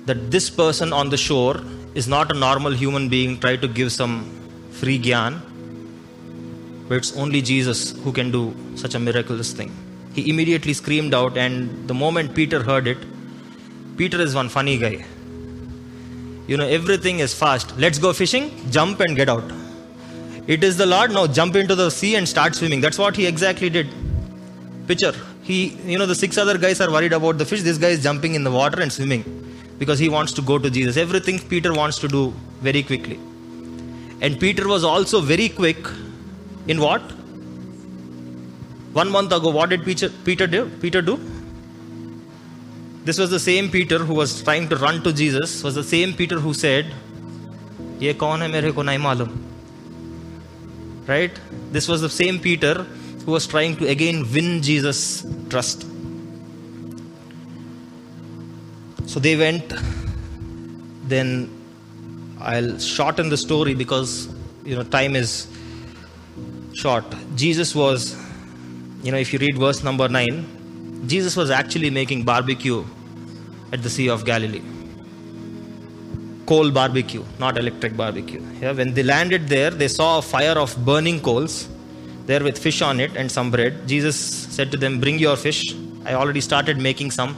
that 0.06 0.32
this 0.32 0.49
person 0.49 0.91
on 0.93 1.10
the 1.10 1.17
shore 1.17 1.62
is 1.95 2.08
not 2.08 2.32
a 2.32 2.38
normal 2.38 2.73
human 2.73 3.10
being 3.10 3.39
try 3.39 3.56
to 3.56 3.67
give 3.67 3.91
some 3.91 4.13
free 4.71 4.99
gyan, 4.99 5.41
but 6.88 6.95
it's 6.95 7.15
only 7.15 7.41
Jesus 7.41 7.91
who 8.04 8.12
can 8.12 8.32
do 8.32 8.56
such 8.75 8.95
a 8.95 8.99
miraculous 8.99 9.54
thing. 9.54 9.71
He 10.13 10.30
immediately 10.30 10.73
screamed 10.73 11.13
out, 11.13 11.38
and 11.38 11.88
the 11.88 11.93
moment 11.93 12.34
Peter 12.34 12.63
heard 12.63 12.88
it, 12.88 12.97
Peter 13.97 14.19
is 14.19 14.34
one 14.34 14.49
funny 14.49 14.78
guy. 14.78 15.06
You 16.47 16.58
know, 16.58 16.67
everything 16.67 17.19
is 17.19 17.34
fast. 17.34 17.78
Let's 17.78 17.99
go 17.99 18.12
fishing, 18.12 18.71
jump 18.71 19.02
and 19.02 19.15
get 19.15 19.30
out. 19.30 19.43
It 20.53 20.63
is 20.63 20.77
the 20.77 20.85
Lord, 20.88 21.12
now 21.12 21.27
jump 21.27 21.55
into 21.55 21.75
the 21.75 21.91
sea 21.91 22.15
and 22.15 22.27
start 22.27 22.55
swimming. 22.55 22.81
That's 22.81 22.97
what 22.97 23.15
he 23.15 23.27
exactly 23.27 23.69
did. 23.69 23.88
Picture. 24.88 25.13
He, 25.43 25.67
you 25.85 25.99
know, 25.99 26.07
the 26.07 26.15
six 26.15 26.39
other 26.39 26.57
guys 26.57 26.81
are 26.81 26.89
worried 26.91 27.13
about 27.13 27.38
the 27.38 27.45
fish. 27.45 27.62
This 27.62 27.77
guy 27.77 27.89
is 27.89 28.01
jumping 28.01 28.33
in 28.33 28.43
the 28.43 28.49
water 28.49 28.81
and 28.81 28.91
swimming 28.91 29.23
because 29.77 29.99
he 29.99 30.09
wants 30.09 30.33
to 30.33 30.41
go 30.41 30.57
to 30.57 30.71
Jesus. 30.71 30.97
Everything 30.97 31.38
Peter 31.38 31.71
wants 31.71 31.99
to 31.99 32.07
do 32.07 32.33
very 32.62 32.81
quickly. 32.81 33.19
And 34.21 34.39
Peter 34.39 34.67
was 34.67 34.83
also 34.83 35.21
very 35.21 35.49
quick 35.49 35.77
in 36.67 36.81
what? 36.81 37.03
One 38.93 39.12
month 39.12 39.31
ago, 39.31 39.49
what 39.49 39.69
did 39.69 39.85
Peter, 39.85 40.09
Peter 40.09 40.47
do? 40.47 40.67
Peter 40.81 41.03
do? 41.03 41.19
This 43.05 43.19
was 43.19 43.29
the 43.29 43.39
same 43.39 43.69
Peter 43.69 43.99
who 43.99 44.15
was 44.15 44.41
trying 44.41 44.67
to 44.69 44.77
run 44.77 45.03
to 45.03 45.13
Jesus, 45.13 45.63
was 45.63 45.75
the 45.75 45.83
same 45.83 46.13
Peter 46.13 46.39
who 46.39 46.55
said, 46.55 46.91
Ye 47.99 48.15
kaun 48.15 48.39
hai 48.39 48.47
mere 48.47 48.73
malum. 48.97 49.48
Right? 51.10 51.39
This 51.72 51.88
was 51.88 52.02
the 52.02 52.10
same 52.10 52.39
Peter 52.39 52.86
who 53.26 53.32
was 53.32 53.48
trying 53.48 53.76
to 53.78 53.88
again 53.88 54.32
win 54.32 54.62
Jesus' 54.62 55.26
trust. 55.50 55.82
So 59.08 59.19
they 59.19 59.36
went, 59.36 59.74
then 61.06 61.50
I'll 62.39 62.78
shorten 62.78 63.30
the 63.30 63.38
story 63.38 63.74
because 63.74 64.30
you 64.63 64.76
know 64.76 64.84
time 64.84 65.15
is 65.15 65.48
short. 66.74 67.06
Jesus 67.36 67.74
was, 67.74 68.15
you 69.02 69.12
know, 69.12 69.17
if 69.17 69.34
you 69.34 69.39
read 69.39 69.58
verse 69.58 69.84
number 69.84 70.08
9, 70.08 71.08
Jesus 71.08 71.36
was 71.36 71.50
actually 71.50 71.89
making 71.89 72.24
barbecue 72.24 72.86
at 73.74 73.82
the 73.82 73.89
Sea 73.89 74.10
of 74.10 74.26
Galilee. 74.26 74.62
Coal 76.49 76.71
barbecue, 76.71 77.23
not 77.43 77.57
electric 77.63 77.95
barbecue. 77.95 78.41
Yeah, 78.62 78.71
when 78.71 78.93
they 78.95 79.03
landed 79.03 79.47
there, 79.47 79.69
they 79.81 79.88
saw 79.88 80.17
a 80.17 80.21
fire 80.21 80.57
of 80.63 80.71
burning 80.83 81.19
coals 81.27 81.67
there 82.29 82.43
with 82.47 82.57
fish 82.57 82.81
on 82.81 82.99
it 82.99 83.15
and 83.15 83.31
some 83.31 83.51
bread. 83.51 83.88
Jesus 83.88 84.17
said 84.55 84.71
to 84.71 84.77
them, 84.77 84.99
Bring 84.99 85.19
your 85.19 85.35
fish. 85.35 85.75
I 86.05 86.13
already 86.13 86.41
started 86.41 86.77
making 86.77 87.12
some. 87.12 87.31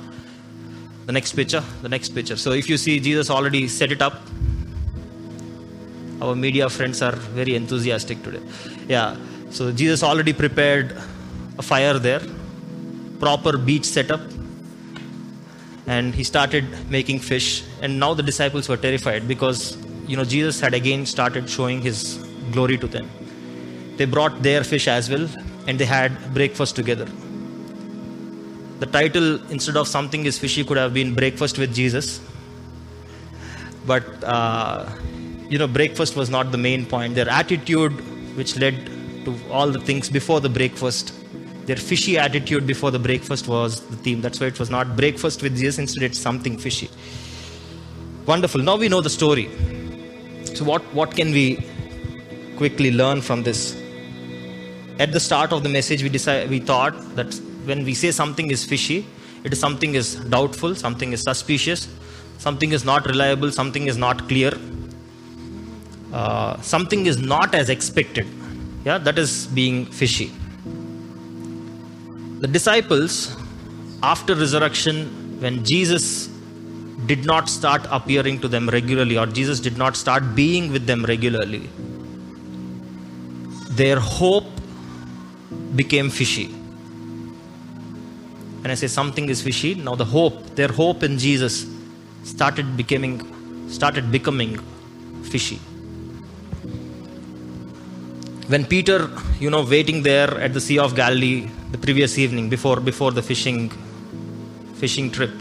The 1.07 1.11
next 1.11 1.33
picture, 1.33 1.63
the 1.81 1.89
next 1.89 2.09
picture. 2.09 2.37
So 2.37 2.51
if 2.51 2.69
you 2.69 2.77
see, 2.77 2.99
Jesus 2.99 3.29
already 3.29 3.67
set 3.67 3.91
it 3.91 4.01
up. 4.01 4.21
Our 6.21 6.35
media 6.35 6.69
friends 6.69 7.01
are 7.01 7.15
very 7.39 7.55
enthusiastic 7.55 8.21
today. 8.23 8.41
Yeah, 8.87 9.17
so 9.49 9.71
Jesus 9.71 10.03
already 10.03 10.33
prepared 10.33 10.95
a 11.57 11.61
fire 11.61 11.97
there, 11.99 12.21
proper 13.19 13.57
beach 13.57 13.85
setup, 13.85 14.21
and 15.87 16.13
he 16.13 16.23
started 16.23 16.65
making 16.89 17.19
fish. 17.19 17.63
And 17.81 17.99
now 17.99 18.13
the 18.13 18.23
disciples 18.23 18.69
were 18.69 18.77
terrified 18.77 19.27
because 19.27 19.77
you 20.07 20.15
know 20.15 20.23
Jesus 20.23 20.59
had 20.59 20.73
again 20.73 21.05
started 21.05 21.49
showing 21.49 21.81
his 21.81 22.17
glory 22.51 22.77
to 22.77 22.87
them. 22.87 23.09
They 23.97 24.05
brought 24.05 24.41
their 24.41 24.63
fish 24.63 24.87
as 24.87 25.09
well, 25.09 25.27
and 25.67 25.79
they 25.79 25.85
had 25.85 26.33
breakfast 26.33 26.75
together. 26.75 27.05
The 28.79 28.85
title, 28.87 29.39
instead 29.51 29.77
of 29.77 29.87
something 29.87 30.25
is 30.25 30.39
fishy, 30.39 30.63
could 30.63 30.77
have 30.77 30.93
been 30.93 31.13
breakfast 31.13 31.57
with 31.57 31.73
Jesus. 31.73 32.19
But 33.85 34.05
uh, 34.23 34.89
you 35.49 35.57
know, 35.57 35.67
breakfast 35.67 36.15
was 36.15 36.29
not 36.29 36.51
the 36.51 36.57
main 36.57 36.85
point. 36.85 37.15
Their 37.15 37.29
attitude, 37.29 37.91
which 38.37 38.57
led 38.57 38.85
to 39.25 39.35
all 39.51 39.69
the 39.69 39.79
things 39.79 40.09
before 40.09 40.39
the 40.39 40.49
breakfast, 40.49 41.13
their 41.65 41.75
fishy 41.75 42.17
attitude 42.17 42.65
before 42.65 42.91
the 42.91 42.99
breakfast 42.99 43.47
was 43.47 43.81
the 43.87 43.97
theme. 43.97 44.21
That's 44.21 44.39
why 44.39 44.47
it 44.47 44.59
was 44.59 44.69
not 44.69 44.95
breakfast 44.95 45.43
with 45.43 45.57
Jesus, 45.57 45.77
instead, 45.77 46.03
it's 46.03 46.19
something 46.19 46.57
fishy. 46.57 46.89
Wonderful. 48.25 48.61
Now 48.61 48.77
we 48.77 48.87
know 48.87 49.01
the 49.01 49.09
story. 49.09 49.49
So, 50.53 50.63
what, 50.63 50.81
what 50.93 51.15
can 51.15 51.31
we 51.31 51.65
quickly 52.55 52.91
learn 52.91 53.21
from 53.21 53.41
this? 53.41 53.75
At 54.99 55.11
the 55.11 55.19
start 55.19 55.51
of 55.51 55.63
the 55.63 55.69
message, 55.69 56.03
we, 56.03 56.09
decide, 56.09 56.47
we 56.47 56.59
thought 56.59 56.93
that 57.15 57.33
when 57.65 57.83
we 57.83 57.95
say 57.95 58.11
something 58.11 58.51
is 58.51 58.63
fishy, 58.63 59.07
it 59.43 59.51
is 59.51 59.59
something 59.59 59.95
is 59.95 60.15
doubtful, 60.15 60.75
something 60.75 61.13
is 61.13 61.23
suspicious, 61.23 61.87
something 62.37 62.73
is 62.73 62.85
not 62.85 63.07
reliable, 63.07 63.51
something 63.51 63.87
is 63.87 63.97
not 63.97 64.27
clear, 64.27 64.53
uh, 66.13 66.61
something 66.61 67.07
is 67.07 67.17
not 67.17 67.55
as 67.55 67.69
expected. 67.69 68.27
Yeah, 68.85 68.99
that 68.99 69.17
is 69.17 69.47
being 69.47 69.87
fishy. 69.87 70.31
The 72.39 72.47
disciples, 72.47 73.35
after 74.03 74.35
resurrection, 74.35 75.39
when 75.39 75.63
Jesus 75.63 76.30
did 77.11 77.25
not 77.25 77.49
start 77.49 77.85
appearing 77.97 78.39
to 78.43 78.47
them 78.47 78.69
regularly, 78.69 79.17
or 79.17 79.25
Jesus 79.25 79.59
did 79.59 79.77
not 79.77 79.97
start 79.97 80.35
being 80.35 80.71
with 80.71 80.85
them 80.85 81.03
regularly, 81.13 81.63
their 83.81 83.99
hope 83.99 84.49
became 85.75 86.09
fishy. 86.09 86.47
When 88.61 88.71
I 88.71 88.75
say 88.75 88.87
something 88.87 89.27
is 89.27 89.41
fishy, 89.41 89.75
now 89.75 89.95
the 89.95 90.05
hope, 90.05 90.55
their 90.55 90.67
hope 90.67 91.03
in 91.03 91.17
Jesus 91.17 91.65
started 92.23 92.77
becoming 92.77 93.15
started 93.67 94.11
becoming 94.11 94.57
fishy. 95.33 95.59
When 98.53 98.65
Peter, 98.65 99.09
you 99.39 99.49
know, 99.49 99.63
waiting 99.63 100.03
there 100.03 100.39
at 100.39 100.53
the 100.53 100.61
Sea 100.61 100.79
of 100.79 100.95
Galilee 100.95 101.47
the 101.71 101.77
previous 101.77 102.17
evening 102.17 102.49
before 102.49 102.79
before 102.79 103.11
the 103.11 103.23
fishing 103.23 103.69
fishing 104.83 105.09
trip, 105.11 105.40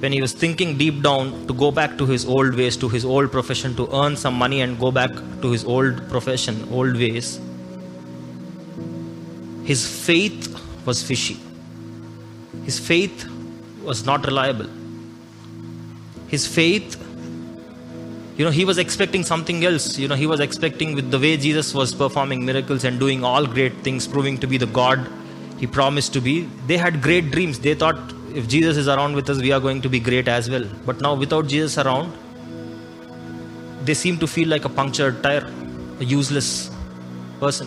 when 0.00 0.12
he 0.12 0.20
was 0.20 0.32
thinking 0.32 0.76
deep 0.76 1.02
down 1.02 1.46
to 1.46 1.54
go 1.54 1.70
back 1.70 1.96
to 1.98 2.06
his 2.06 2.26
old 2.26 2.54
ways, 2.54 2.76
to 2.76 2.88
his 2.88 3.04
old 3.04 3.32
profession, 3.32 3.74
to 3.76 3.88
earn 3.94 4.16
some 4.16 4.34
money 4.34 4.60
and 4.60 4.78
go 4.78 4.90
back 4.90 5.10
to 5.40 5.50
his 5.50 5.64
old 5.64 6.08
profession, 6.10 6.68
old 6.70 6.94
ways, 6.94 7.40
his 9.64 9.86
faith 10.06 10.54
was 10.86 11.02
fishy. 11.02 11.38
His 12.64 12.78
faith 12.78 13.28
was 13.82 14.04
not 14.04 14.26
reliable. 14.26 14.68
His 16.28 16.46
faith, 16.46 17.00
you 18.36 18.44
know, 18.44 18.50
he 18.50 18.64
was 18.64 18.78
expecting 18.78 19.24
something 19.24 19.64
else. 19.64 19.98
You 19.98 20.08
know, 20.08 20.14
he 20.14 20.26
was 20.26 20.40
expecting 20.40 20.94
with 20.94 21.10
the 21.10 21.18
way 21.18 21.36
Jesus 21.36 21.72
was 21.72 21.94
performing 21.94 22.44
miracles 22.44 22.84
and 22.84 23.00
doing 23.00 23.24
all 23.24 23.46
great 23.46 23.72
things, 23.78 24.06
proving 24.06 24.38
to 24.38 24.46
be 24.46 24.58
the 24.58 24.66
God 24.66 25.08
he 25.58 25.66
promised 25.66 26.12
to 26.12 26.20
be. 26.20 26.48
They 26.66 26.76
had 26.76 27.00
great 27.00 27.30
dreams. 27.30 27.58
They 27.60 27.74
thought 27.74 27.98
if 28.36 28.46
Jesus 28.46 28.76
is 28.76 28.86
around 28.86 29.14
with 29.14 29.30
us, 29.30 29.40
we 29.40 29.50
are 29.50 29.60
going 29.60 29.80
to 29.80 29.88
be 29.88 29.98
great 29.98 30.28
as 30.28 30.50
well. 30.50 30.64
But 30.84 31.00
now, 31.00 31.14
without 31.14 31.46
Jesus 31.46 31.78
around, 31.78 32.12
they 33.86 33.94
seem 33.94 34.18
to 34.18 34.26
feel 34.26 34.48
like 34.48 34.66
a 34.66 34.68
punctured 34.68 35.22
tire, 35.22 35.50
a 36.00 36.04
useless 36.04 36.70
person. 37.40 37.66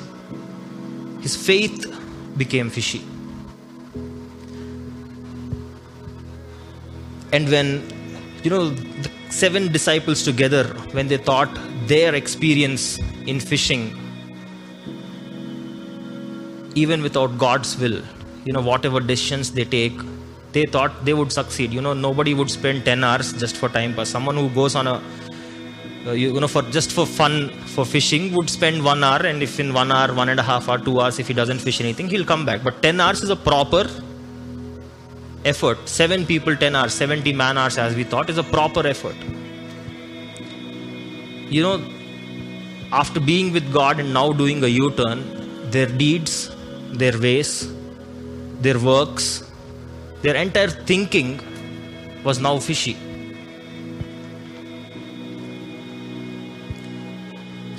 His 1.22 1.36
faith 1.36 1.88
became 2.38 2.70
fishy. 2.70 3.02
And 7.34 7.50
when, 7.50 7.84
you 8.44 8.52
know, 8.52 8.70
the 8.70 9.10
seven 9.32 9.72
disciples 9.72 10.22
together, 10.22 10.66
when 10.92 11.08
they 11.08 11.18
thought 11.18 11.50
their 11.88 12.14
experience 12.14 13.00
in 13.26 13.40
fishing, 13.40 13.98
even 16.76 17.02
without 17.02 17.40
God's 17.40 17.76
will, 17.76 18.04
you 18.46 18.54
know, 18.54 18.62
whatever 18.62 19.00
decisions 19.00 19.52
they 19.52 19.66
take, 19.66 20.00
they 20.52 20.66
thought 20.66 21.06
they 21.06 21.14
would 21.14 21.32
succeed. 21.32 21.72
You 21.72 21.82
know, 21.82 21.94
nobody 21.94 22.34
would 22.34 22.50
spend 22.50 22.86
10 22.86 23.04
hours 23.04 23.34
just 23.34 23.58
for 23.58 23.70
time 23.70 23.94
pass. 23.94 24.10
Someone 24.10 24.36
who 24.36 24.50
goes 24.50 24.76
on 24.76 24.88
a 24.88 25.02
uh, 26.08 26.12
you 26.12 26.40
know 26.40 26.48
for 26.48 26.62
just 26.76 26.92
for 26.94 27.06
fun 27.06 27.50
for 27.76 27.86
fishing 27.86 28.34
would 28.34 28.50
spend 28.50 28.84
one 28.84 29.04
hour 29.04 29.26
and 29.30 29.44
if 29.44 29.60
in 29.60 29.74
one 29.74 29.92
hour 29.92 30.14
one 30.14 30.30
and 30.30 30.40
a 30.40 30.44
half 30.44 30.70
hour 30.70 30.78
two 30.78 31.00
hours 31.00 31.20
if 31.20 31.28
he 31.28 31.34
doesn't 31.34 31.60
fish 31.60 31.82
anything 31.82 32.08
he'll 32.08 32.30
come 32.32 32.46
back 32.46 32.64
but 32.64 32.82
10 32.82 33.02
hours 33.02 33.22
is 33.22 33.30
a 33.30 33.36
proper 33.36 33.84
effort 35.44 35.78
seven 35.90 36.26
people 36.26 36.56
10 36.56 36.74
hours 36.74 36.94
70 36.94 37.34
man 37.34 37.58
hours 37.58 37.78
as 37.78 37.96
we 37.96 38.06
thought 38.06 38.30
is 38.30 38.38
a 38.38 38.44
proper 38.44 38.88
effort 38.88 39.18
you 41.58 41.62
know 41.62 41.76
after 42.94 43.20
being 43.20 43.52
with 43.52 43.72
god 43.74 44.00
and 44.00 44.14
now 44.14 44.32
doing 44.32 44.64
a 44.64 44.68
u-turn 44.68 45.22
their 45.76 45.92
deeds 46.04 46.50
their 47.04 47.20
ways 47.28 47.52
their 48.62 48.80
works 48.80 49.28
their 50.22 50.36
entire 50.36 50.68
thinking 50.68 51.40
was 52.24 52.40
now 52.40 52.60
fishy 52.60 52.98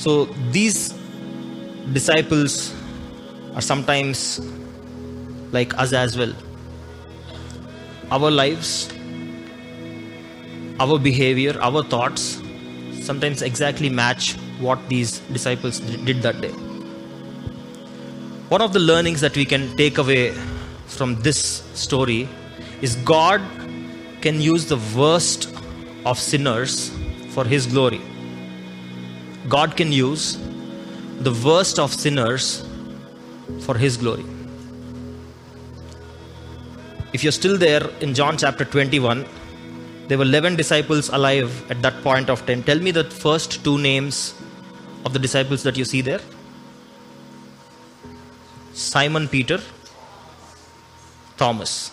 So 0.00 0.24
these 0.50 0.94
disciples 1.92 2.74
are 3.55 3.61
sometimes 3.61 4.40
like 5.53 5.76
us 5.76 5.92
as 5.92 6.16
well. 6.16 6.33
Our 8.11 8.31
lives, 8.31 8.88
our 10.81 10.98
behavior, 10.98 11.55
our 11.61 11.83
thoughts 11.83 12.40
sometimes 13.03 13.42
exactly 13.42 13.90
match 13.90 14.33
what 14.59 14.88
these 14.88 15.18
disciples 15.37 15.81
did 15.81 16.22
that 16.22 16.40
day. 16.40 16.55
One 18.48 18.62
of 18.62 18.72
the 18.72 18.81
learnings 18.81 19.20
that 19.20 19.37
we 19.37 19.44
can 19.44 19.76
take 19.76 19.98
away 19.98 20.33
from 20.96 21.14
this 21.22 21.62
story 21.74 22.29
is 22.81 22.96
God 22.96 23.40
can 24.20 24.40
use 24.40 24.66
the 24.66 24.79
worst 24.96 25.48
of 26.05 26.18
sinners 26.18 26.90
for 27.31 27.44
His 27.44 27.66
glory. 27.66 28.00
God 29.48 29.76
can 29.76 29.92
use 29.92 30.38
the 31.20 31.33
worst 31.44 31.79
of 31.79 31.92
sinners 31.92 32.64
for 33.61 33.76
His 33.76 33.96
glory. 33.96 34.24
If 37.12 37.24
you're 37.24 37.33
still 37.33 37.59
there 37.59 37.88
in 38.00 38.14
John 38.14 38.37
chapter 38.37 38.64
21, 38.64 39.26
there 40.09 40.18
were 40.18 40.24
11 40.24 40.57
disciples 40.57 41.09
alive 41.09 41.70
at 41.70 41.83
that 41.83 42.03
point 42.03 42.31
of 42.31 42.44
time. 42.46 42.62
Tell 42.62 42.79
me 42.79 42.90
the 42.90 43.05
first 43.05 43.64
two 43.64 43.79
names 43.79 44.35
of 45.05 45.12
the 45.12 45.18
disciples 45.18 45.62
that 45.62 45.76
you 45.76 45.85
see 45.85 46.00
there 46.00 46.20
Simon 48.72 49.29
Peter, 49.29 49.61
Thomas. 51.40 51.90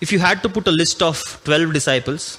If 0.00 0.12
you 0.12 0.18
had 0.18 0.42
to 0.42 0.48
put 0.48 0.68
a 0.68 0.74
list 0.82 1.02
of 1.02 1.20
12 1.44 1.72
disciples 1.72 2.38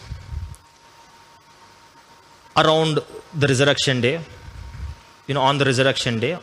around 2.56 2.99
the 3.34 3.47
resurrection 3.47 4.01
day, 4.01 4.19
you 5.27 5.34
know, 5.34 5.41
on 5.41 5.58
the 5.58 5.65
resurrection 5.65 6.19
day, 6.19 6.38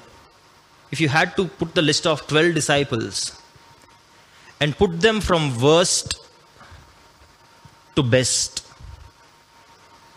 if 0.90 1.00
you 1.00 1.08
had 1.08 1.36
to 1.36 1.46
put 1.60 1.74
the 1.74 1.82
list 1.82 2.06
of 2.06 2.26
12 2.26 2.54
disciples 2.54 3.40
and 4.60 4.76
put 4.76 5.00
them 5.00 5.20
from 5.20 5.48
worst 5.60 6.18
to 7.96 8.02
best, 8.02 8.66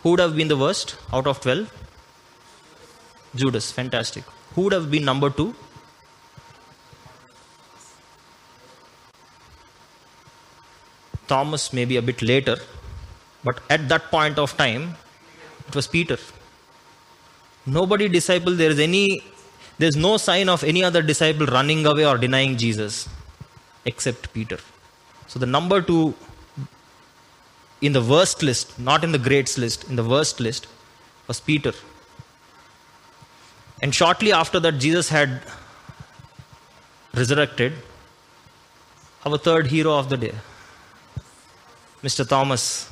who 0.02 0.10
would 0.10 0.20
have 0.20 0.36
been 0.36 0.48
the 0.48 0.56
worst 0.56 0.96
out 1.12 1.26
of 1.26 1.40
12? 1.40 1.72
Judas, 3.36 3.70
fantastic. 3.70 4.24
Who 4.54 4.62
would 4.62 4.72
have 4.72 4.90
been 4.90 5.04
number 5.04 5.30
two? 5.30 5.54
Thomas, 11.28 11.72
maybe 11.72 11.96
a 11.96 12.02
bit 12.02 12.22
later, 12.22 12.56
but 13.44 13.60
at 13.70 13.88
that 13.88 14.10
point 14.10 14.38
of 14.38 14.56
time, 14.56 14.96
it 15.68 15.74
was 15.76 15.86
Peter. 15.86 16.18
Nobody 17.66 18.08
disciple, 18.08 18.54
there 18.54 18.70
is 18.70 18.80
any, 18.80 19.22
there's 19.78 19.96
no 19.96 20.16
sign 20.16 20.48
of 20.48 20.64
any 20.64 20.82
other 20.82 21.02
disciple 21.02 21.46
running 21.46 21.86
away 21.86 22.06
or 22.06 22.16
denying 22.18 22.56
Jesus 22.56 23.08
except 23.84 24.32
Peter. 24.32 24.58
So 25.26 25.38
the 25.38 25.46
number 25.46 25.82
two 25.82 26.14
in 27.80 27.92
the 27.92 28.02
worst 28.02 28.42
list, 28.42 28.78
not 28.78 29.04
in 29.04 29.12
the 29.12 29.18
greats 29.18 29.56
list, 29.56 29.84
in 29.88 29.96
the 29.96 30.04
worst 30.04 30.40
list, 30.40 30.66
was 31.28 31.40
Peter. 31.40 31.72
And 33.80 33.94
shortly 33.94 34.32
after 34.32 34.58
that, 34.60 34.78
Jesus 34.78 35.08
had 35.08 35.42
resurrected 37.14 37.74
our 39.24 39.38
third 39.38 39.66
hero 39.68 39.92
of 39.96 40.08
the 40.08 40.16
day, 40.16 40.34
Mr. 42.02 42.28
Thomas. 42.28 42.90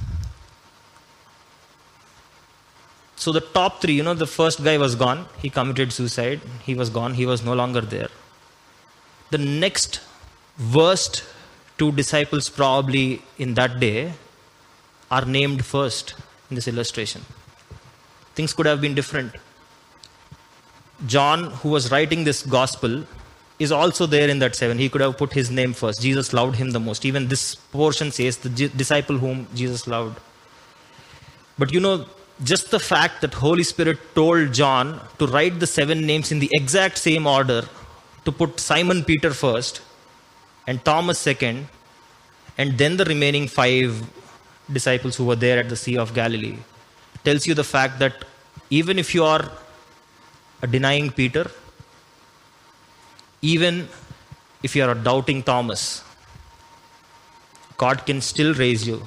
So 3.17 3.33
the 3.33 3.41
top 3.41 3.81
three, 3.81 3.95
you 3.95 4.03
know, 4.03 4.15
the 4.15 4.27
first 4.27 4.63
guy 4.63 4.77
was 4.79 4.95
gone. 4.95 5.27
He 5.39 5.51
committed 5.51 5.93
suicide. 5.93 6.41
He 6.65 6.75
was 6.75 6.91
gone. 6.91 7.15
He 7.15 7.27
was 7.27 7.45
no 7.45 7.55
longer 7.55 7.81
there. 7.81 8.09
The 9.31 9.39
next 9.39 10.01
worst 10.73 11.25
two 11.79 11.93
disciples, 11.93 12.49
probably 12.49 13.23
in 13.39 13.55
that 13.55 13.81
day, 13.81 14.13
are 15.11 15.25
named 15.25 15.65
first 15.65 16.15
in 16.51 16.57
this 16.57 16.69
illustration. 16.69 17.23
Things 18.35 18.53
could 18.53 18.67
have 18.67 18.81
been 18.81 18.95
different. 18.95 19.35
John, 21.07 21.51
who 21.51 21.71
was 21.71 21.91
writing 21.91 22.25
this 22.25 22.43
gospel, 22.43 23.05
is 23.59 23.73
also 23.73 24.07
there 24.07 24.29
in 24.29 24.39
that 24.41 24.55
seven. 24.55 24.79
He 24.79 24.89
could 24.89 25.01
have 25.01 25.17
put 25.17 25.33
his 25.33 25.51
name 25.51 25.73
first. 25.73 26.03
Jesus 26.03 26.33
loved 26.33 26.57
him 26.57 26.71
the 26.71 26.81
most. 26.81 27.05
Even 27.05 27.29
this 27.29 27.55
portion 27.55 28.11
says 28.11 28.37
the 28.39 28.51
disciple 28.69 29.19
whom 29.19 29.47
Jesus 29.55 29.87
loved. 29.87 30.21
But 31.59 31.73
you 31.73 31.81
know, 31.81 32.07
just 32.45 32.71
the 32.71 32.79
fact 32.79 33.23
that 33.23 33.33
Holy 33.33 33.63
Spirit 33.63 33.99
told 34.15 34.53
John 34.53 35.01
to 35.19 35.27
write 35.27 35.59
the 35.59 35.67
seven 35.67 36.05
names 36.07 36.31
in 36.31 36.39
the 36.39 36.51
exact 36.53 36.99
same 36.99 37.27
order, 37.27 37.67
to 38.27 38.33
put 38.33 38.61
Simon 38.61 39.05
Peter 39.05 39.31
first, 39.31 39.81
and 40.67 40.85
Thomas 40.85 41.19
second, 41.19 41.69
and 42.59 42.77
then 42.77 42.97
the 42.97 43.05
remaining 43.05 43.49
five 43.49 44.03
disciples 44.71 45.17
who 45.17 45.25
were 45.25 45.37
there 45.37 45.59
at 45.59 45.69
the 45.69 45.77
Sea 45.77 45.97
of 45.97 46.13
Galilee, 46.13 46.59
tells 47.25 47.47
you 47.47 47.55
the 47.55 47.65
fact 47.65 47.99
that 48.01 48.25
even 48.69 48.99
if 48.99 49.15
you 49.15 49.25
are 49.25 49.51
denying 50.69 51.11
Peter, 51.11 51.51
even 53.43 53.89
if 54.63 54.75
you 54.75 54.83
are 54.85 54.91
a 54.91 54.95
doubting 54.95 55.43
Thomas, 55.43 56.03
God 57.77 58.07
can 58.07 58.21
still 58.21 58.55
raise 58.55 58.87
you. 58.87 59.07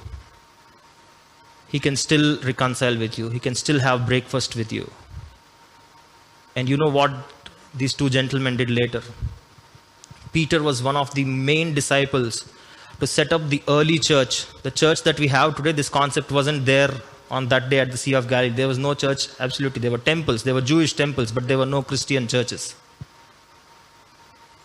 He 1.70 1.80
can 1.80 1.96
still 1.96 2.40
reconcile 2.42 2.98
with 2.98 3.18
you. 3.18 3.30
He 3.30 3.40
can 3.40 3.56
still 3.56 3.80
have 3.80 4.06
breakfast 4.06 4.56
with 4.56 4.72
you. 4.72 4.90
And 6.56 6.68
you 6.68 6.78
know 6.78 6.90
what 6.90 7.12
these 7.74 7.94
two 7.94 8.10
gentlemen 8.10 8.58
did 8.58 8.70
later? 8.70 9.04
Peter 10.34 10.62
was 10.62 10.82
one 10.84 10.96
of 10.96 11.14
the 11.14 11.26
main 11.26 11.74
disciples 11.74 12.52
to 13.00 13.08
set 13.08 13.32
up 13.32 13.50
the 13.50 13.62
early 13.68 13.98
church. 13.98 14.46
The 14.64 14.72
church 14.72 15.04
that 15.04 15.20
we 15.20 15.28
have 15.28 15.56
today, 15.56 15.72
this 15.72 15.90
concept 15.90 16.32
wasn't 16.32 16.66
there 16.66 16.92
on 17.32 17.48
that 17.48 17.70
day 17.70 17.80
at 17.80 17.92
the 17.92 17.98
Sea 17.98 18.14
of 18.14 18.28
Galilee. 18.28 18.56
There 18.56 18.68
was 18.68 18.78
no 18.78 18.94
church, 18.94 19.28
absolutely. 19.40 19.82
There 19.82 19.92
were 19.92 20.00
temples, 20.00 20.44
there 20.44 20.54
were 20.54 20.62
Jewish 20.62 20.94
temples, 20.94 21.32
but 21.32 21.48
there 21.48 21.58
were 21.58 21.66
no 21.66 21.82
Christian 21.82 22.28
churches. 22.28 22.76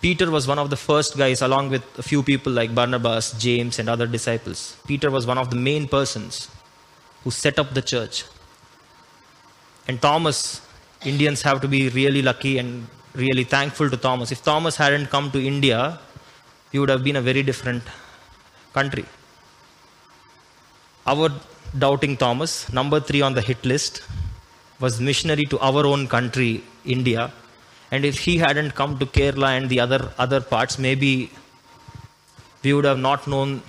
Peter 0.04 0.30
was 0.30 0.46
one 0.46 0.58
of 0.58 0.68
the 0.68 0.76
first 0.76 1.16
guys, 1.16 1.40
along 1.40 1.70
with 1.70 1.84
a 1.98 2.02
few 2.02 2.22
people 2.22 2.52
like 2.52 2.74
Barnabas, 2.74 3.32
James, 3.44 3.78
and 3.78 3.88
other 3.88 4.06
disciples. 4.06 4.76
Peter 4.86 5.10
was 5.10 5.24
one 5.26 5.38
of 5.38 5.48
the 5.48 5.56
main 5.56 5.88
persons 5.88 6.50
who 7.22 7.30
set 7.30 7.58
up 7.58 7.72
the 7.72 7.80
church. 7.80 8.24
And 9.88 10.02
Thomas, 10.02 10.60
Indians 11.06 11.40
have 11.40 11.62
to 11.62 11.68
be 11.68 11.88
really 11.88 12.20
lucky 12.20 12.58
and 12.58 12.86
really 13.14 13.44
thankful 13.44 13.88
to 13.88 13.96
Thomas. 13.96 14.30
If 14.30 14.42
Thomas 14.42 14.76
hadn't 14.76 15.06
come 15.06 15.30
to 15.30 15.40
India, 15.42 15.98
he 16.70 16.78
would 16.78 16.90
have 16.90 17.02
been 17.02 17.16
a 17.16 17.22
very 17.22 17.42
different 17.42 17.82
country. 18.74 19.06
Our 21.06 21.30
doubting 21.78 22.18
Thomas, 22.18 22.70
number 22.70 23.00
three 23.00 23.22
on 23.22 23.32
the 23.32 23.40
hit 23.40 23.64
list, 23.64 24.02
was 24.80 25.00
missionary 25.00 25.44
to 25.44 25.58
our 25.60 25.86
own 25.86 26.08
country, 26.08 26.62
India. 26.84 27.32
And 27.90 28.04
if 28.04 28.18
he 28.18 28.38
hadn't 28.38 28.74
come 28.74 28.98
to 28.98 29.06
Kerala 29.06 29.56
and 29.56 29.68
the 29.68 29.80
other, 29.80 30.12
other 30.18 30.40
parts, 30.40 30.78
maybe 30.78 31.30
we 32.62 32.72
would 32.72 32.84
have 32.84 32.98
not 32.98 33.26
known 33.26 33.62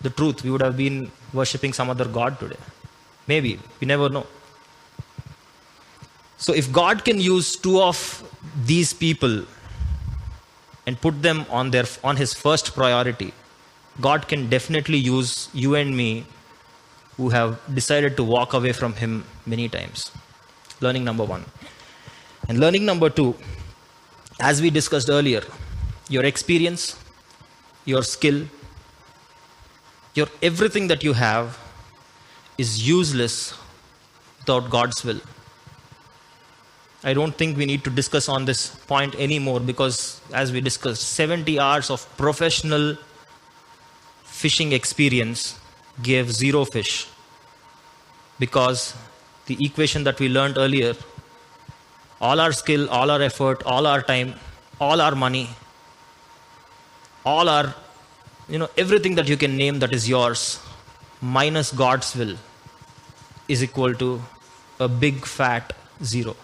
the 0.00 0.10
truth. 0.10 0.44
We 0.44 0.50
would 0.50 0.60
have 0.60 0.76
been 0.76 1.10
worshipping 1.32 1.72
some 1.72 1.90
other 1.90 2.04
God 2.04 2.38
today. 2.38 2.58
Maybe. 3.26 3.58
We 3.80 3.86
never 3.86 4.08
know. 4.08 4.26
So 6.36 6.52
if 6.52 6.70
God 6.70 7.04
can 7.04 7.20
use 7.20 7.56
two 7.56 7.80
of 7.80 7.98
these 8.64 8.92
people 8.92 9.44
and 10.86 11.00
put 11.00 11.22
them 11.22 11.46
on 11.48 11.70
their 11.70 11.86
on 12.02 12.16
his 12.16 12.34
first 12.34 12.74
priority, 12.74 13.32
God 14.00 14.28
can 14.28 14.50
definitely 14.50 14.98
use 14.98 15.48
you 15.54 15.74
and 15.74 15.96
me 15.96 16.26
who 17.16 17.28
have 17.28 17.60
decided 17.74 18.16
to 18.16 18.24
walk 18.24 18.52
away 18.52 18.72
from 18.72 18.94
Him 18.94 19.24
many 19.46 19.68
times. 19.68 20.10
Learning 20.80 21.04
number 21.04 21.24
one. 21.24 21.44
And 22.48 22.60
learning 22.60 22.84
number 22.84 23.08
two, 23.08 23.34
as 24.40 24.60
we 24.60 24.70
discussed 24.70 25.08
earlier, 25.08 25.42
your 26.08 26.24
experience, 26.24 26.98
your 27.84 28.02
skill, 28.02 28.46
your 30.14 30.28
everything 30.42 30.88
that 30.88 31.02
you 31.02 31.12
have 31.14 31.58
is 32.58 32.86
useless 32.86 33.54
without 34.40 34.70
God's 34.70 35.04
will. 35.04 35.20
I 37.02 37.12
don't 37.12 37.36
think 37.36 37.56
we 37.56 37.66
need 37.66 37.84
to 37.84 37.90
discuss 37.90 38.28
on 38.28 38.44
this 38.44 38.74
point 38.86 39.14
anymore 39.16 39.60
because, 39.60 40.20
as 40.32 40.52
we 40.52 40.60
discussed, 40.60 41.02
70 41.02 41.58
hours 41.58 41.90
of 41.90 42.06
professional 42.16 42.96
fishing 44.22 44.72
experience 44.72 45.58
gave 46.02 46.32
zero 46.32 46.64
fish 46.64 47.06
because 48.38 48.94
the 49.46 49.56
equation 49.64 50.04
that 50.04 50.18
we 50.18 50.28
learned 50.28 50.58
earlier 50.58 50.94
all 52.20 52.40
our 52.40 52.52
skill, 52.52 52.88
all 52.90 53.10
our 53.10 53.22
effort, 53.22 53.62
all 53.64 53.86
our 53.86 54.02
time, 54.02 54.34
all 54.80 55.00
our 55.00 55.14
money, 55.14 55.48
all 57.24 57.48
our, 57.48 57.74
you 58.48 58.58
know, 58.58 58.68
everything 58.76 59.14
that 59.16 59.28
you 59.28 59.36
can 59.36 59.56
name 59.56 59.78
that 59.80 59.92
is 59.92 60.08
yours, 60.08 60.60
minus 61.20 61.72
God's 61.72 62.14
will, 62.14 62.36
is 63.48 63.62
equal 63.62 63.94
to 63.94 64.22
a 64.80 64.88
big 64.88 65.24
fat 65.24 65.72
zero. 66.02 66.36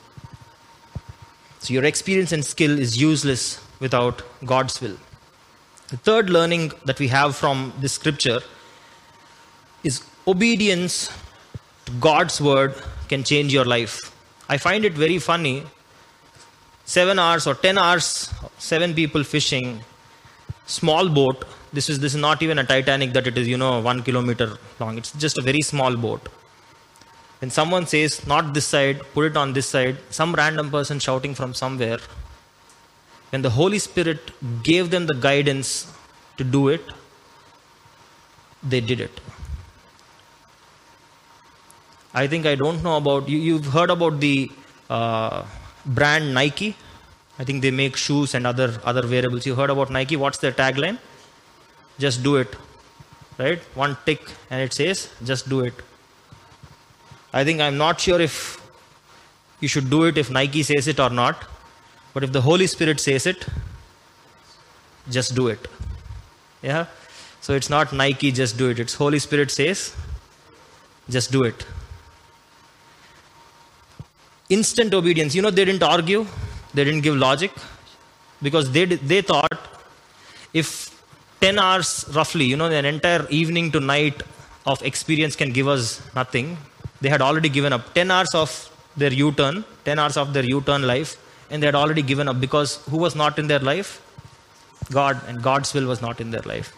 So 1.60 1.74
your 1.74 1.84
experience 1.84 2.32
and 2.32 2.44
skill 2.44 2.78
is 2.78 3.00
useless 3.00 3.60
without 3.80 4.22
God's 4.44 4.80
will. 4.80 4.96
The 5.88 5.96
third 5.96 6.30
learning 6.30 6.72
that 6.84 6.98
we 6.98 7.08
have 7.08 7.36
from 7.36 7.72
this 7.80 7.92
scripture 7.92 8.40
is 9.82 10.02
obedience 10.26 11.10
to 11.86 11.92
God's 11.92 12.40
word 12.40 12.74
can 13.08 13.24
change 13.24 13.52
your 13.52 13.64
life. 13.64 14.09
I 14.52 14.56
find 14.58 14.84
it 14.84 14.94
very 15.04 15.18
funny. 15.18 15.62
Seven 16.84 17.20
hours 17.24 17.46
or 17.46 17.54
ten 17.54 17.78
hours, 17.78 18.06
seven 18.58 18.94
people 18.94 19.22
fishing, 19.22 19.66
small 20.66 21.08
boat. 21.08 21.44
This 21.72 21.88
is 21.92 22.00
this 22.04 22.14
is 22.16 22.20
not 22.20 22.42
even 22.46 22.58
a 22.62 22.64
Titanic 22.64 23.12
that 23.12 23.28
it 23.30 23.38
is, 23.38 23.46
you 23.46 23.58
know, 23.62 23.74
one 23.80 24.02
kilometer 24.02 24.48
long. 24.80 24.98
It's 24.98 25.12
just 25.24 25.38
a 25.38 25.44
very 25.50 25.62
small 25.62 25.96
boat. 26.06 26.28
When 27.40 27.50
someone 27.58 27.86
says, 27.86 28.26
not 28.26 28.52
this 28.52 28.66
side, 28.66 29.00
put 29.14 29.26
it 29.30 29.36
on 29.36 29.52
this 29.52 29.68
side, 29.74 29.96
some 30.10 30.34
random 30.34 30.70
person 30.70 30.98
shouting 30.98 31.34
from 31.34 31.54
somewhere, 31.54 32.00
when 33.30 33.42
the 33.42 33.50
Holy 33.50 33.78
Spirit 33.78 34.32
gave 34.64 34.90
them 34.90 35.06
the 35.06 35.14
guidance 35.28 35.70
to 36.38 36.44
do 36.44 36.68
it, 36.68 36.82
they 38.62 38.80
did 38.80 39.00
it. 39.00 39.20
I 42.14 42.26
think 42.26 42.46
I 42.46 42.54
don't 42.54 42.82
know 42.82 42.96
about 42.96 43.28
you. 43.28 43.38
You've 43.38 43.66
heard 43.66 43.90
about 43.90 44.20
the 44.20 44.50
uh, 44.88 45.44
brand 45.86 46.34
Nike. 46.34 46.76
I 47.38 47.44
think 47.44 47.62
they 47.62 47.70
make 47.70 47.96
shoes 47.96 48.34
and 48.34 48.46
other 48.46 48.80
other 48.84 49.06
wearables. 49.06 49.46
You 49.46 49.54
heard 49.54 49.70
about 49.70 49.90
Nike? 49.90 50.16
What's 50.16 50.38
their 50.38 50.52
tagline? 50.52 50.98
Just 51.98 52.22
do 52.22 52.36
it, 52.36 52.56
right? 53.38 53.60
One 53.74 53.96
tick, 54.04 54.20
and 54.50 54.60
it 54.60 54.72
says, 54.72 55.08
"Just 55.24 55.48
do 55.48 55.60
it." 55.60 55.74
I 57.32 57.44
think 57.44 57.60
I'm 57.60 57.78
not 57.78 58.00
sure 58.00 58.20
if 58.20 58.60
you 59.60 59.68
should 59.68 59.88
do 59.90 60.04
it 60.04 60.18
if 60.18 60.30
Nike 60.30 60.62
says 60.62 60.88
it 60.88 60.98
or 60.98 61.10
not, 61.10 61.44
but 62.12 62.24
if 62.24 62.32
the 62.32 62.40
Holy 62.40 62.66
Spirit 62.66 62.98
says 62.98 63.26
it, 63.26 63.46
just 65.08 65.34
do 65.34 65.48
it. 65.48 65.68
Yeah? 66.62 66.86
So 67.40 67.54
it's 67.54 67.70
not 67.70 67.92
Nike, 67.92 68.32
just 68.32 68.58
do 68.58 68.70
it. 68.70 68.80
It's 68.80 68.94
Holy 68.94 69.18
Spirit 69.18 69.50
says, 69.50 69.94
just 71.08 71.30
do 71.30 71.44
it. 71.44 71.64
Instant 74.50 74.92
obedience. 74.92 75.34
You 75.34 75.42
know, 75.42 75.50
they 75.50 75.64
didn't 75.64 75.82
argue, 75.82 76.26
they 76.74 76.84
didn't 76.84 77.00
give 77.00 77.16
logic, 77.16 77.52
because 78.42 78.70
they, 78.72 78.84
they 78.84 79.22
thought 79.22 79.58
if 80.52 80.90
10 81.40 81.58
hours 81.58 82.04
roughly, 82.14 82.44
you 82.44 82.56
know, 82.56 82.66
an 82.66 82.84
entire 82.84 83.26
evening 83.30 83.70
to 83.72 83.80
night 83.80 84.22
of 84.66 84.82
experience 84.82 85.34
can 85.36 85.52
give 85.52 85.68
us 85.68 86.02
nothing, 86.14 86.58
they 87.00 87.08
had 87.08 87.22
already 87.22 87.48
given 87.48 87.72
up 87.72 87.94
10 87.94 88.10
hours 88.10 88.34
of 88.34 88.50
their 88.96 89.12
U 89.12 89.32
turn, 89.32 89.64
10 89.84 89.98
hours 89.98 90.16
of 90.16 90.32
their 90.34 90.44
U 90.44 90.60
turn 90.60 90.82
life, 90.82 91.16
and 91.50 91.62
they 91.62 91.66
had 91.66 91.74
already 91.74 92.02
given 92.02 92.28
up 92.28 92.40
because 92.40 92.76
who 92.90 92.98
was 92.98 93.14
not 93.14 93.38
in 93.38 93.46
their 93.46 93.58
life? 93.60 94.02
God, 94.90 95.20
and 95.28 95.42
God's 95.42 95.72
will 95.72 95.86
was 95.86 96.02
not 96.02 96.20
in 96.20 96.30
their 96.30 96.42
life. 96.42 96.76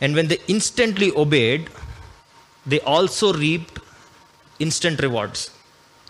And 0.00 0.14
when 0.14 0.28
they 0.28 0.38
instantly 0.48 1.12
obeyed, 1.12 1.68
they 2.66 2.80
also 2.80 3.32
reaped 3.32 3.78
instant 4.58 5.00
rewards. 5.02 5.50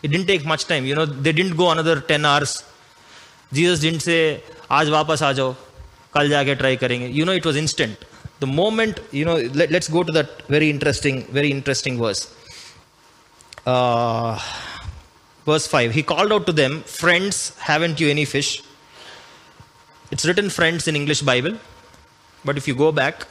It 0.03 0.09
didn't 0.09 0.27
take 0.27 0.45
much 0.45 0.65
time. 0.65 0.85
You 0.85 0.95
know, 0.95 1.05
they 1.05 1.31
didn't 1.31 1.55
go 1.55 1.71
another 1.71 1.99
10 2.01 2.25
hours. 2.25 2.63
Jesus 3.51 3.79
didn't 3.79 4.01
say, 4.01 4.41
आज 4.71 4.89
वापस 4.89 5.23
आ 5.23 5.31
जाओ 5.33 5.55
कल 6.13 6.29
जाके 6.29 6.55
try 6.55 6.75
करेंगे 6.83 7.07
you 7.15 7.25
know 7.25 7.35
it 7.39 7.45
was 7.49 7.57
instant 7.61 8.05
the 8.43 8.47
moment 8.47 8.99
you 9.11 9.25
know 9.25 9.35
let, 9.59 9.71
let's 9.71 9.89
go 9.95 10.03
to 10.03 10.11
that 10.17 10.41
very 10.55 10.69
interesting 10.69 11.23
very 11.37 11.51
interesting 11.51 11.99
verse 11.99 12.21
uh, 13.73 14.39
verse 15.49 15.67
5 15.67 15.93
he 15.97 16.03
called 16.11 16.31
out 16.37 16.45
to 16.49 16.55
them 16.61 16.81
friends 17.01 17.41
haven't 17.69 17.99
you 17.99 18.09
any 18.15 18.25
fish 18.33 18.51
it's 20.11 20.25
written 20.25 20.49
friends 20.49 20.87
in 20.87 20.95
english 21.01 21.21
bible 21.31 21.55
but 22.43 22.57
if 22.61 22.67
you 22.67 22.75
go 22.85 22.91
back 23.03 23.27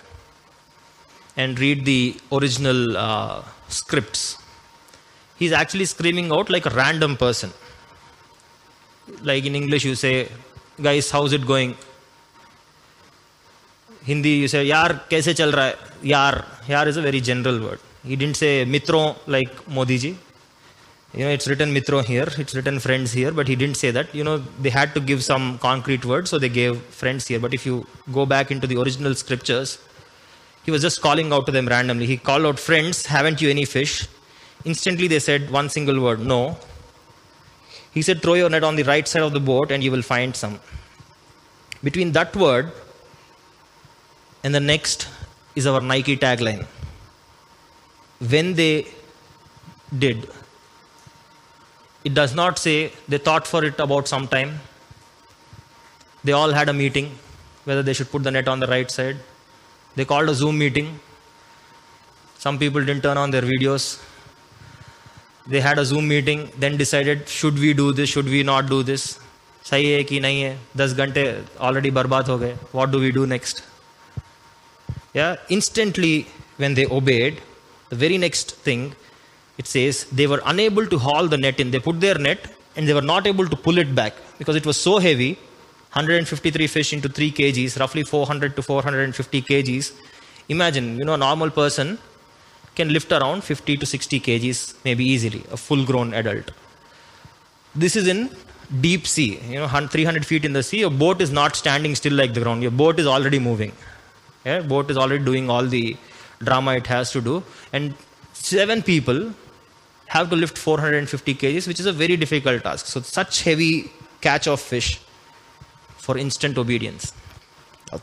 and 1.37 1.59
read 1.65 1.85
the 1.85 2.01
original 2.39 2.97
uh, 2.97 3.43
scripts 3.69 4.25
he's 5.40 5.54
actually 5.62 5.86
screaming 5.86 6.32
out 6.32 6.50
like 6.50 6.66
a 6.66 6.74
random 6.82 7.16
person. 7.18 7.52
Like 9.30 9.46
in 9.50 9.56
english 9.56 9.86
you 9.90 9.96
say 9.96 10.16
guys 10.88 11.10
how's 11.10 11.34
it 11.34 11.46
going? 11.46 11.76
Hindi 14.10 14.34
you 14.44 14.48
say 14.54 14.64
yaar 14.74 14.90
kaise 15.12 15.32
chal 15.40 15.52
raha 15.60 15.76
hai? 15.76 16.10
Yaar 16.14 16.34
yaar 16.72 16.86
is 16.88 16.98
a 16.98 17.06
very 17.10 17.22
general 17.30 17.60
word. 17.66 17.80
He 18.10 18.16
didn't 18.16 18.38
say 18.44 18.54
mitro 18.76 19.04
like 19.36 19.54
modi 19.78 19.98
ji. 19.98 20.12
You 21.14 21.24
know 21.26 21.32
it's 21.38 21.48
written 21.48 21.74
mitro 21.74 22.00
here. 22.06 22.30
It's 22.38 22.54
written 22.54 22.80
friends 22.80 23.12
here 23.20 23.32
but 23.32 23.48
he 23.48 23.56
didn't 23.56 23.78
say 23.84 23.92
that. 23.98 24.14
You 24.14 24.24
know 24.28 24.38
they 24.64 24.74
had 24.80 24.94
to 24.98 25.02
give 25.12 25.24
some 25.24 25.58
concrete 25.68 26.06
words 26.14 26.30
so 26.30 26.38
they 26.46 26.54
gave 26.62 26.78
friends 27.02 27.28
here. 27.28 27.40
But 27.40 27.54
if 27.54 27.66
you 27.66 27.86
go 28.20 28.26
back 28.26 28.52
into 28.52 28.68
the 28.68 28.80
original 28.84 29.16
scriptures 29.16 29.80
he 30.66 30.72
was 30.72 30.82
just 30.82 31.02
calling 31.02 31.34
out 31.34 31.46
to 31.48 31.52
them 31.52 31.68
randomly. 31.68 32.06
He 32.06 32.18
called 32.18 32.46
out 32.46 32.60
friends 32.60 33.06
haven't 33.08 33.42
you 33.42 33.50
any 33.50 33.66
fish 33.66 34.08
instantly 34.66 35.08
they 35.08 35.20
said 35.20 35.50
one 35.50 35.70
single 35.70 36.02
word 36.02 36.20
no 36.20 36.58
he 37.94 38.02
said 38.02 38.22
throw 38.22 38.34
your 38.34 38.50
net 38.50 38.64
on 38.64 38.76
the 38.76 38.84
right 38.84 39.08
side 39.08 39.24
of 39.24 39.34
the 39.34 39.40
boat 39.40 39.72
and 39.72 39.84
you 39.84 39.92
will 39.92 40.02
find 40.02 40.36
some 40.36 40.60
between 41.84 42.12
that 42.12 42.36
word 42.36 42.72
and 44.44 44.54
the 44.54 44.60
next 44.60 45.08
is 45.56 45.66
our 45.66 45.82
nike 45.82 46.18
tagline 46.18 46.66
when 48.20 48.54
they 48.54 48.86
did 49.98 50.28
it 52.04 52.14
does 52.14 52.34
not 52.34 52.58
say 52.58 52.92
they 53.08 53.18
thought 53.18 53.46
for 53.46 53.64
it 53.66 53.80
about 53.80 54.08
some 54.08 54.28
time. 54.28 54.60
They 56.24 56.32
all 56.32 56.52
had 56.52 56.70
a 56.70 56.74
meeting 56.74 57.18
whether 57.66 57.84
they 57.84 57.94
should 57.94 58.10
put 58.10 58.24
the 58.24 58.32
net 58.32 58.48
on 58.48 58.60
the 58.60 58.68
right 58.68 58.90
side. 58.90 59.18
They 59.96 60.06
called 60.06 60.30
a 60.30 60.34
Zoom 60.34 60.58
meeting. 60.58 61.00
Some 62.38 62.58
people 62.58 62.80
didn't 62.84 63.04
turn 63.04 63.18
on 63.18 63.32
their 63.32 63.42
videos 63.42 64.02
They 65.49 65.61
had 65.61 65.79
a 65.79 65.85
Zoom 65.85 66.09
meeting, 66.09 66.51
then 66.59 66.77
decided 66.77 67.29
should 67.29 67.59
we 67.59 67.75
do 67.75 67.93
this, 67.93 68.09
should 68.09 68.29
we 68.37 68.43
not 68.43 68.69
do 68.75 68.83
this. 68.83 69.19
सही 69.71 69.91
है 69.91 70.03
कि 70.05 70.19
नहीं 70.21 70.41
है 70.43 70.59
दस 70.77 70.93
घंटे 70.93 71.23
already 71.67 71.91
बर्बाद 71.99 72.29
हो 72.29 72.37
गए 72.39 72.57
what 72.75 72.89
do 72.91 72.99
we 73.01 73.11
do 73.11 73.25
next 73.27 73.63
या 75.17 75.29
instantly 75.57 76.15
when 76.61 76.75
they 76.75 76.85
obeyed 76.99 77.39
the 77.93 77.99
very 78.03 78.19
next 78.19 78.55
thing 78.67 78.91
it 79.63 79.69
says 79.71 80.05
they 80.19 80.27
were 80.27 80.41
unable 80.53 80.87
to 80.93 80.99
haul 80.99 81.29
the 81.29 81.39
net 81.39 81.61
in. 81.61 81.71
They 81.71 81.81
put 81.81 82.01
their 82.01 82.19
net 82.19 82.47
and 82.77 82.89
they 82.89 82.95
were 82.95 83.09
not 83.11 83.27
able 83.27 83.47
to 83.49 83.57
pull 83.57 83.79
it 83.79 83.95
back 83.95 84.15
because 84.39 84.57
it 84.57 84.67
was 84.67 84.77
so 84.77 84.99
heavy 84.99 85.29
153 85.93 86.67
fish 86.67 86.93
into 86.93 87.09
3 87.09 87.31
kgs, 87.31 87.79
roughly 87.79 88.03
400 88.03 88.57
to 88.57 88.63
450 88.63 89.43
kgs. 89.43 89.93
Imagine, 90.49 90.99
you 90.99 91.05
know, 91.05 91.15
a 91.15 91.17
normal 91.17 91.51
person 91.51 91.99
can 92.80 92.92
lift 92.98 93.12
around 93.18 93.44
50 93.44 93.78
to 93.82 93.86
60 93.86 94.20
kgs, 94.28 94.60
maybe 94.86 95.06
easily, 95.14 95.44
a 95.52 95.58
full 95.58 95.84
grown 95.90 96.14
adult. 96.14 96.52
This 97.76 97.96
is 97.96 98.08
in 98.14 98.20
deep 98.86 99.08
sea, 99.14 99.32
you 99.54 99.60
know, 99.60 99.68
300 99.68 100.26
feet 100.26 100.46
in 100.46 100.54
the 100.54 100.64
sea. 100.70 100.80
Your 100.86 100.96
boat 101.04 101.22
is 101.26 101.32
not 101.32 101.56
standing 101.56 101.96
still 101.96 102.14
like 102.22 102.34
the 102.34 102.44
ground, 102.46 102.62
your 102.68 102.76
boat 102.84 103.00
is 103.00 103.08
already 103.16 103.40
moving. 103.50 103.74
Yeah, 104.46 104.62
boat 104.62 104.90
is 104.90 104.98
already 104.98 105.24
doing 105.24 105.50
all 105.50 105.66
the 105.66 105.98
drama 106.50 106.76
it 106.82 106.88
has 106.88 107.12
to 107.12 107.22
do. 107.22 107.44
And 107.74 107.94
seven 108.34 108.82
people 108.82 109.34
have 110.16 110.30
to 110.30 110.36
lift 110.36 110.58
450 110.58 111.36
kgs, 111.36 111.68
which 111.68 111.80
is 111.80 111.86
a 111.86 111.94
very 111.94 112.18
difficult 112.18 112.64
task. 112.64 112.86
So, 112.86 113.02
such 113.02 113.44
heavy 113.44 113.92
catch 114.22 114.48
of 114.48 114.60
fish 114.60 115.00
for 115.98 116.18
instant 116.18 116.58
obedience. 116.58 117.14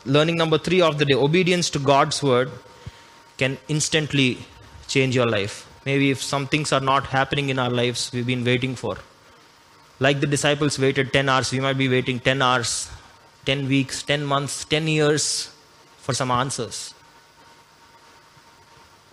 Learning 0.05 0.35
number 0.35 0.57
three 0.57 0.81
of 0.81 0.99
the 0.99 1.05
day 1.05 1.15
obedience 1.15 1.69
to 1.71 1.79
God's 1.79 2.21
word 2.21 2.51
can 3.37 3.57
instantly 3.67 4.29
change 4.87 5.15
your 5.15 5.27
life. 5.27 5.67
Maybe 5.85 6.11
if 6.11 6.21
some 6.21 6.47
things 6.47 6.71
are 6.73 6.81
not 6.81 7.07
happening 7.07 7.49
in 7.49 7.59
our 7.59 7.69
lives, 7.69 8.11
we've 8.13 8.27
been 8.27 8.43
waiting 8.43 8.75
for. 8.75 8.97
Like 9.99 10.19
the 10.19 10.27
disciples 10.27 10.77
waited 10.77 11.13
10 11.13 11.29
hours, 11.29 11.51
we 11.51 11.59
might 11.59 11.77
be 11.77 11.89
waiting 11.89 12.19
10 12.19 12.41
hours, 12.41 12.89
10 13.45 13.67
weeks, 13.67 14.03
10 14.03 14.25
months, 14.25 14.65
10 14.65 14.87
years 14.87 15.51
for 15.97 16.13
some 16.13 16.29
answers. 16.29 16.93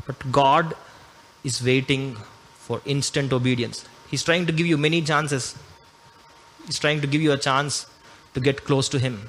But 0.06 0.30
God 0.30 0.74
is 1.42 1.62
waiting 1.62 2.16
for 2.58 2.80
instant 2.84 3.32
obedience. 3.32 3.84
He's 4.10 4.22
trying 4.22 4.46
to 4.46 4.52
give 4.52 4.66
you 4.66 4.76
many 4.76 5.00
chances. 5.02 5.56
He's 6.66 6.78
trying 6.78 7.00
to 7.00 7.06
give 7.06 7.22
you 7.22 7.32
a 7.32 7.38
chance 7.38 7.86
to 8.34 8.40
get 8.40 8.64
close 8.64 8.88
to 8.90 8.98
Him. 8.98 9.28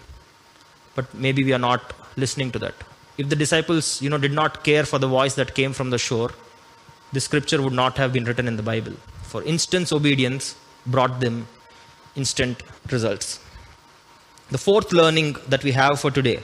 But 0.96 1.14
maybe 1.14 1.44
we 1.44 1.54
are 1.54 1.60
not 1.60 1.94
listening 2.18 2.52
to 2.52 2.60
that. 2.60 2.76
If 3.18 3.30
the 3.30 3.36
disciples, 3.36 4.02
you 4.02 4.10
know, 4.10 4.18
did 4.18 4.34
not 4.34 4.64
care 4.64 4.84
for 4.84 5.00
the 5.00 5.08
voice 5.08 5.36
that 5.36 5.56
came 5.56 5.74
from 5.74 5.90
the 5.90 5.98
shore, 5.98 6.32
the 7.14 7.20
scripture 7.22 7.62
would 7.62 7.74
not 7.74 7.98
have 7.98 8.12
been 8.12 8.26
written 8.26 8.48
in 8.48 8.58
the 8.58 8.64
Bible. 8.64 8.94
For 9.24 9.42
instant 9.44 9.92
obedience 9.92 10.56
brought 10.86 11.20
them 11.20 11.48
instant 12.16 12.64
results. 12.92 13.40
The 14.52 14.58
fourth 14.58 14.92
learning 14.92 15.38
that 15.48 15.64
we 15.64 15.72
have 15.72 16.00
for 16.00 16.12
today 16.12 16.44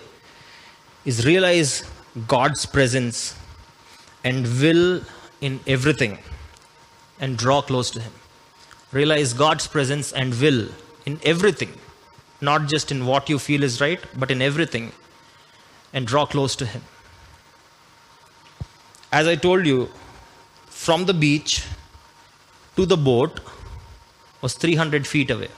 is 1.06 1.26
realize 1.26 1.84
God's 2.28 2.66
presence 2.66 3.36
and 4.24 4.46
will 4.62 5.02
in 5.40 5.60
everything 5.68 6.20
and 7.20 7.38
draw 7.38 7.62
close 7.62 7.92
to 7.92 8.02
Him. 8.02 8.14
Realize 8.92 9.34
God's 9.34 9.68
presence 9.68 10.12
and 10.12 10.40
will 10.40 10.70
in 11.06 11.20
everything, 11.24 11.74
not 12.42 12.68
just 12.68 12.92
in 12.92 13.06
what 13.06 13.30
you 13.30 13.40
feel 13.40 13.64
is 13.64 13.80
right, 13.80 14.00
but 14.18 14.32
in 14.32 14.42
everything, 14.42 14.92
and 15.94 16.08
draw 16.08 16.26
close 16.26 16.56
to 16.56 16.66
Him. 16.66 16.82
As 19.12 19.28
I 19.28 19.36
told 19.36 19.66
you, 19.66 19.90
from 20.68 21.06
the 21.06 21.14
beach 21.14 21.64
to 22.76 22.86
the 22.86 22.98
boat 22.98 23.40
was 24.42 24.54
300 24.54 25.06
feet 25.06 25.30
away. 25.30 25.50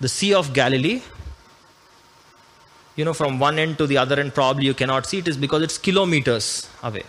The 0.00 0.08
Sea 0.08 0.34
of 0.34 0.52
Galilee, 0.52 1.02
you 2.96 3.04
know, 3.04 3.14
from 3.14 3.38
one 3.38 3.58
end 3.58 3.78
to 3.78 3.86
the 3.86 3.96
other 3.96 4.18
end, 4.18 4.34
probably 4.34 4.66
you 4.66 4.74
cannot 4.74 5.06
see 5.06 5.18
it, 5.18 5.28
is 5.28 5.36
because 5.36 5.62
it's 5.62 5.78
kilometers 5.78 6.68
away. 6.82 7.04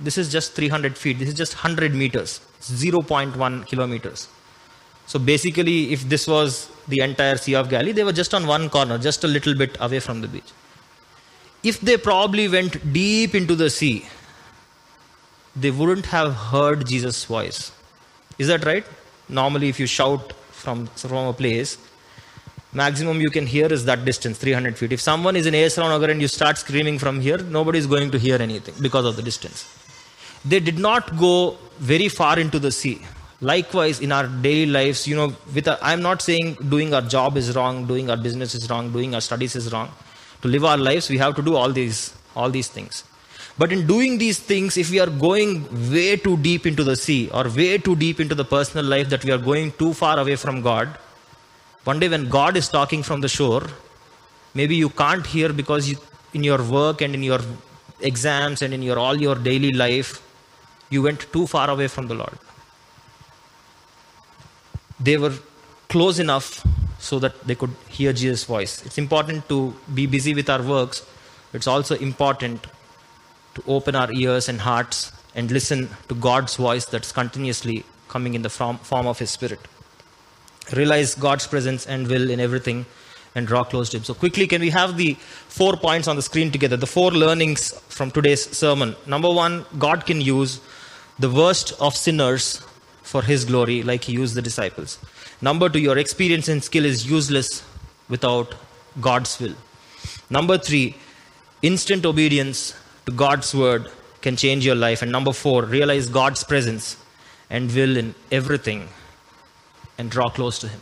This 0.00 0.16
is 0.16 0.30
just 0.30 0.54
300 0.54 0.96
feet. 0.96 1.18
This 1.18 1.28
is 1.28 1.34
just 1.34 1.54
100 1.54 1.94
meters, 1.94 2.40
0.1 2.60 3.66
kilometers. 3.66 4.28
So 5.06 5.18
basically, 5.18 5.92
if 5.92 6.08
this 6.08 6.26
was 6.26 6.70
the 6.88 7.00
entire 7.00 7.36
Sea 7.36 7.54
of 7.54 7.68
Galilee, 7.68 7.92
they 7.92 8.04
were 8.04 8.12
just 8.12 8.34
on 8.34 8.46
one 8.46 8.68
corner, 8.70 8.98
just 8.98 9.24
a 9.24 9.28
little 9.28 9.54
bit 9.54 9.76
away 9.80 10.00
from 10.00 10.20
the 10.20 10.28
beach. 10.28 10.50
If 11.62 11.80
they 11.80 11.96
probably 11.96 12.48
went 12.48 12.92
deep 12.92 13.34
into 13.34 13.54
the 13.54 13.68
sea, 13.68 14.06
they 15.54 15.70
wouldn't 15.70 16.06
have 16.06 16.34
heard 16.34 16.86
Jesus' 16.86 17.24
voice. 17.24 17.72
Is 18.38 18.48
that 18.48 18.64
right? 18.64 18.86
Normally, 19.28 19.68
if 19.68 19.80
you 19.80 19.86
shout 19.86 20.32
from, 20.50 20.86
from 20.86 21.26
a 21.26 21.32
place, 21.32 21.76
maximum 22.72 23.20
you 23.20 23.30
can 23.30 23.46
hear 23.46 23.66
is 23.72 23.84
that 23.86 24.04
distance 24.04 24.38
300 24.38 24.76
feet 24.76 24.92
if 24.92 25.00
someone 25.00 25.36
is 25.36 25.46
in 25.46 25.54
Esra 25.54 25.88
Nagar 25.88 26.10
and 26.10 26.20
you 26.20 26.28
start 26.28 26.58
screaming 26.58 26.98
from 26.98 27.20
here 27.20 27.38
nobody 27.38 27.78
is 27.78 27.86
going 27.86 28.10
to 28.10 28.18
hear 28.18 28.36
anything 28.36 28.74
because 28.82 29.06
of 29.06 29.16
the 29.16 29.22
distance 29.22 29.66
they 30.44 30.60
did 30.60 30.78
not 30.78 31.16
go 31.16 31.56
very 31.78 32.08
far 32.08 32.38
into 32.38 32.58
the 32.58 32.70
sea 32.70 33.00
likewise 33.40 34.00
in 34.00 34.12
our 34.12 34.26
daily 34.26 34.66
lives 34.66 35.06
you 35.06 35.16
know 35.16 35.32
with 35.54 35.68
i 35.68 35.76
i'm 35.82 36.02
not 36.02 36.20
saying 36.20 36.54
doing 36.74 36.92
our 36.92 37.02
job 37.16 37.36
is 37.36 37.54
wrong 37.56 37.86
doing 37.86 38.10
our 38.10 38.16
business 38.16 38.54
is 38.54 38.68
wrong 38.70 38.90
doing 38.92 39.14
our 39.14 39.20
studies 39.20 39.54
is 39.54 39.72
wrong 39.72 39.90
to 40.42 40.48
live 40.48 40.64
our 40.64 40.76
lives 40.76 41.08
we 41.08 41.18
have 41.18 41.34
to 41.36 41.42
do 41.42 41.54
all 41.54 41.70
these 41.70 42.14
all 42.34 42.50
these 42.50 42.68
things 42.68 43.04
but 43.60 43.72
in 43.72 43.86
doing 43.86 44.18
these 44.18 44.38
things 44.38 44.76
if 44.76 44.90
we 44.90 44.98
are 45.04 45.12
going 45.26 45.52
way 45.92 46.16
too 46.16 46.36
deep 46.38 46.66
into 46.66 46.82
the 46.82 46.96
sea 46.96 47.30
or 47.32 47.44
way 47.60 47.78
too 47.78 47.94
deep 47.96 48.18
into 48.18 48.34
the 48.34 48.44
personal 48.44 48.84
life 48.84 49.08
that 49.08 49.24
we 49.24 49.30
are 49.30 49.42
going 49.50 49.70
too 49.82 49.92
far 50.02 50.18
away 50.18 50.36
from 50.44 50.60
god 50.70 50.98
one 51.88 52.00
day 52.00 52.08
when 52.08 52.28
God 52.28 52.56
is 52.56 52.68
talking 52.68 53.02
from 53.02 53.22
the 53.22 53.28
shore, 53.28 53.62
maybe 54.54 54.76
you 54.76 54.90
can't 54.90 55.26
hear 55.26 55.52
because 55.52 55.88
you, 55.88 55.96
in 56.34 56.42
your 56.42 56.62
work 56.62 57.00
and 57.00 57.14
in 57.14 57.22
your 57.22 57.40
exams 58.00 58.60
and 58.60 58.74
in 58.74 58.82
your 58.82 58.98
all 58.98 59.16
your 59.16 59.36
daily 59.36 59.72
life, 59.72 60.20
you 60.90 61.00
went 61.02 61.32
too 61.32 61.46
far 61.46 61.70
away 61.70 61.88
from 61.88 62.06
the 62.08 62.14
Lord. 62.14 62.38
They 65.00 65.16
were 65.16 65.34
close 65.88 66.18
enough 66.18 66.66
so 66.98 67.18
that 67.18 67.46
they 67.46 67.54
could 67.54 67.74
hear 67.88 68.12
Jesus' 68.12 68.44
voice. 68.44 68.84
It's 68.84 68.98
important 68.98 69.48
to 69.48 69.74
be 69.94 70.06
busy 70.06 70.34
with 70.34 70.50
our 70.50 70.62
works. 70.62 71.06
It's 71.52 71.66
also 71.66 71.96
important 71.96 72.66
to 73.54 73.62
open 73.66 73.94
our 73.94 74.12
ears 74.12 74.48
and 74.48 74.60
hearts 74.60 75.12
and 75.34 75.50
listen 75.50 75.88
to 76.08 76.14
God's 76.14 76.56
voice 76.56 76.84
that's 76.86 77.12
continuously 77.12 77.84
coming 78.08 78.34
in 78.34 78.42
the 78.42 78.50
form, 78.50 78.78
form 78.78 79.06
of 79.06 79.18
His 79.18 79.30
Spirit 79.30 79.60
realize 80.72 81.14
God's 81.14 81.46
presence 81.46 81.86
and 81.86 82.06
will 82.06 82.30
in 82.30 82.40
everything 82.40 82.86
and 83.34 83.46
draw 83.46 83.64
close 83.64 83.90
to 83.90 83.98
Him. 83.98 84.04
So, 84.04 84.14
quickly, 84.14 84.46
can 84.46 84.60
we 84.60 84.70
have 84.70 84.96
the 84.96 85.14
four 85.48 85.76
points 85.76 86.08
on 86.08 86.16
the 86.16 86.22
screen 86.22 86.50
together? 86.50 86.76
The 86.76 86.86
four 86.86 87.10
learnings 87.10 87.72
from 87.88 88.10
today's 88.10 88.44
sermon. 88.56 88.96
Number 89.06 89.30
one, 89.30 89.64
God 89.78 90.06
can 90.06 90.20
use 90.20 90.60
the 91.18 91.30
worst 91.30 91.72
of 91.80 91.96
sinners 91.96 92.64
for 93.08 93.22
His 93.22 93.44
glory, 93.46 93.82
like 93.82 94.04
He 94.04 94.12
used 94.12 94.34
the 94.34 94.42
disciples. 94.42 94.98
Number 95.40 95.68
two, 95.70 95.80
your 95.80 95.96
experience 95.96 96.48
and 96.48 96.62
skill 96.62 96.84
is 96.84 97.10
useless 97.10 97.62
without 98.08 98.54
God's 99.00 99.38
will. 99.40 99.54
Number 100.28 100.58
three, 100.58 100.96
instant 101.62 102.04
obedience 102.04 102.74
to 103.06 103.12
God's 103.12 103.54
word 103.54 103.90
can 104.20 104.36
change 104.36 104.66
your 104.66 104.74
life. 104.74 105.00
And 105.00 105.10
number 105.10 105.32
four, 105.32 105.64
realize 105.64 106.08
God's 106.08 106.44
presence 106.44 106.98
and 107.48 107.74
will 107.74 107.96
in 107.96 108.14
everything 108.30 108.88
and 109.96 110.10
draw 110.10 110.28
close 110.28 110.58
to 110.58 110.68
Him. 110.68 110.80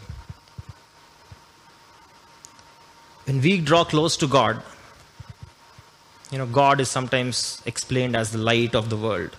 When 3.25 3.41
we 3.41 3.61
draw 3.61 3.85
close 3.85 4.17
to 4.17 4.27
God, 4.27 4.63
you 6.33 6.39
know, 6.39 6.47
God 6.47 6.81
is 6.81 6.89
sometimes 6.89 7.63
explained 7.67 8.17
as 8.17 8.33
the 8.33 8.39
light 8.39 8.75
of 8.75 8.91
the 8.91 8.97
world. 8.97 9.37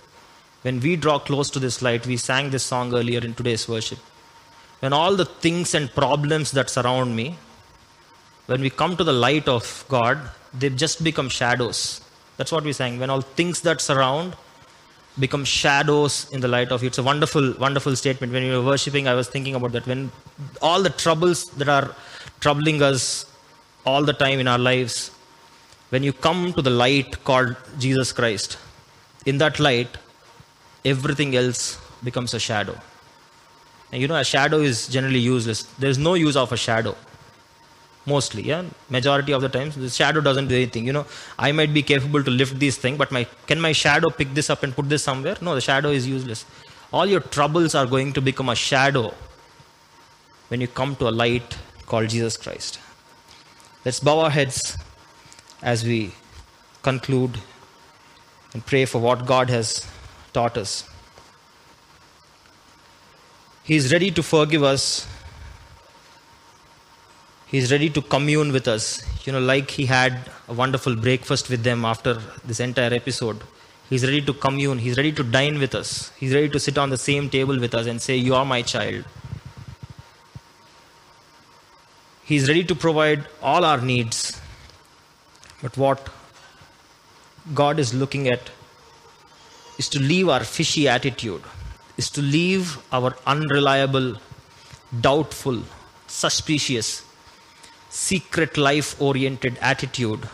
When 0.62 0.80
we 0.80 0.96
draw 0.96 1.18
close 1.18 1.50
to 1.50 1.58
this 1.58 1.82
light, 1.82 2.06
we 2.06 2.16
sang 2.16 2.50
this 2.50 2.64
song 2.64 2.94
earlier 2.94 3.20
in 3.20 3.34
today's 3.34 3.68
worship. 3.68 3.98
When 4.80 4.92
all 4.92 5.16
the 5.16 5.24
things 5.24 5.74
and 5.74 5.90
problems 5.92 6.50
that 6.52 6.70
surround 6.70 7.14
me, 7.14 7.36
when 8.46 8.60
we 8.60 8.70
come 8.70 8.96
to 8.96 9.04
the 9.04 9.12
light 9.12 9.48
of 9.48 9.84
God, 9.88 10.18
they 10.52 10.70
just 10.70 11.04
become 11.04 11.28
shadows. 11.28 12.00
That's 12.36 12.50
what 12.50 12.64
we 12.64 12.72
sang. 12.72 12.98
When 12.98 13.10
all 13.10 13.20
things 13.20 13.60
that 13.62 13.80
surround 13.80 14.36
become 15.18 15.44
shadows 15.44 16.30
in 16.32 16.40
the 16.40 16.48
light 16.48 16.70
of 16.70 16.82
you. 16.82 16.88
It's 16.88 16.98
a 16.98 17.02
wonderful, 17.02 17.54
wonderful 17.58 17.96
statement. 17.96 18.32
When 18.32 18.42
you 18.44 18.52
were 18.52 18.64
worshiping, 18.64 19.08
I 19.08 19.14
was 19.14 19.28
thinking 19.28 19.54
about 19.54 19.72
that. 19.72 19.86
When 19.86 20.12
all 20.62 20.82
the 20.82 20.90
troubles 20.90 21.46
that 21.56 21.68
are 21.68 21.94
troubling 22.40 22.82
us 22.82 23.26
all 23.84 24.04
the 24.04 24.12
time 24.12 24.38
in 24.38 24.48
our 24.48 24.58
lives, 24.58 25.10
when 25.90 26.02
you 26.02 26.12
come 26.12 26.52
to 26.52 26.62
the 26.62 26.70
light 26.70 27.24
called 27.24 27.56
Jesus 27.78 28.12
Christ, 28.12 28.58
in 29.26 29.38
that 29.38 29.58
light, 29.58 29.88
everything 30.84 31.36
else 31.36 31.78
becomes 32.02 32.34
a 32.34 32.40
shadow. 32.40 32.76
And 33.92 34.02
you 34.02 34.08
know, 34.08 34.16
a 34.16 34.24
shadow 34.24 34.58
is 34.58 34.88
generally 34.88 35.18
useless. 35.18 35.62
There's 35.78 35.98
no 35.98 36.14
use 36.14 36.36
of 36.36 36.52
a 36.52 36.56
shadow 36.56 36.96
mostly. 38.08 38.42
Yeah 38.42 38.64
majority 38.96 39.32
of 39.38 39.42
the 39.42 39.50
times 39.56 39.76
the 39.76 39.90
shadow 39.90 40.20
doesn't 40.20 40.48
do 40.48 40.56
anything. 40.56 40.86
You 40.86 40.94
know 40.98 41.06
i 41.38 41.52
might 41.52 41.72
be 41.78 41.82
capable 41.82 42.24
to 42.28 42.30
lift 42.30 42.58
this 42.64 42.78
thing 42.84 42.96
but 43.02 43.12
my 43.16 43.24
can 43.46 43.60
my 43.60 43.72
shadow 43.72 44.10
pick 44.20 44.34
this 44.40 44.50
up 44.50 44.62
and 44.62 44.74
put 44.74 44.88
this 44.88 45.04
somewhere? 45.10 45.36
No 45.40 45.54
the 45.54 45.60
shadow 45.60 45.90
is 45.90 46.08
useless. 46.16 46.44
All 46.92 47.06
your 47.14 47.20
troubles 47.20 47.74
are 47.74 47.86
going 47.86 48.12
to 48.18 48.22
become 48.30 48.48
a 48.48 48.54
shadow 48.54 49.06
when 50.48 50.62
you 50.62 50.68
come 50.80 50.96
to 50.96 51.08
a 51.08 51.14
light 51.22 51.58
called 51.86 52.08
jesus 52.08 52.36
christ. 52.36 52.80
Let's 53.84 54.00
bow 54.00 54.18
our 54.20 54.30
heads 54.30 54.76
as 55.74 55.84
we 55.84 56.00
conclude 56.82 57.38
and 58.54 58.64
pray 58.64 58.84
for 58.86 59.00
what 59.06 59.26
god 59.26 59.50
has 59.50 59.70
taught 60.32 60.56
us 60.56 60.88
he 63.64 63.76
is 63.76 63.92
ready 63.92 64.10
to 64.10 64.22
forgive 64.22 64.62
us 64.62 65.06
He's 67.48 67.72
ready 67.72 67.88
to 67.90 68.02
commune 68.02 68.52
with 68.52 68.68
us. 68.68 69.02
You 69.26 69.32
know, 69.32 69.40
like 69.40 69.70
he 69.70 69.86
had 69.86 70.30
a 70.48 70.52
wonderful 70.52 70.94
breakfast 70.94 71.48
with 71.48 71.62
them 71.62 71.84
after 71.84 72.14
this 72.44 72.60
entire 72.60 72.92
episode. 72.92 73.42
He's 73.88 74.04
ready 74.04 74.20
to 74.20 74.34
commune. 74.34 74.78
He's 74.78 74.98
ready 74.98 75.12
to 75.12 75.22
dine 75.22 75.58
with 75.58 75.74
us. 75.74 76.12
He's 76.18 76.34
ready 76.34 76.50
to 76.50 76.60
sit 76.60 76.76
on 76.76 76.90
the 76.90 76.98
same 76.98 77.30
table 77.30 77.58
with 77.58 77.74
us 77.74 77.86
and 77.86 78.02
say, 78.02 78.16
You 78.16 78.34
are 78.34 78.44
my 78.44 78.60
child. 78.60 79.06
He's 82.22 82.48
ready 82.48 82.64
to 82.64 82.74
provide 82.74 83.26
all 83.42 83.64
our 83.64 83.80
needs. 83.80 84.38
But 85.62 85.74
what 85.78 86.10
God 87.54 87.78
is 87.78 87.94
looking 87.94 88.28
at 88.28 88.50
is 89.78 89.88
to 89.88 90.00
leave 90.00 90.28
our 90.28 90.44
fishy 90.44 90.88
attitude, 90.88 91.42
is 91.96 92.10
to 92.10 92.20
leave 92.20 92.78
our 92.92 93.16
unreliable, 93.26 94.16
doubtful, 95.00 95.62
suspicious, 96.06 97.04
secret 97.88 98.56
life 98.56 99.00
oriented 99.00 99.56
attitude 99.60 100.28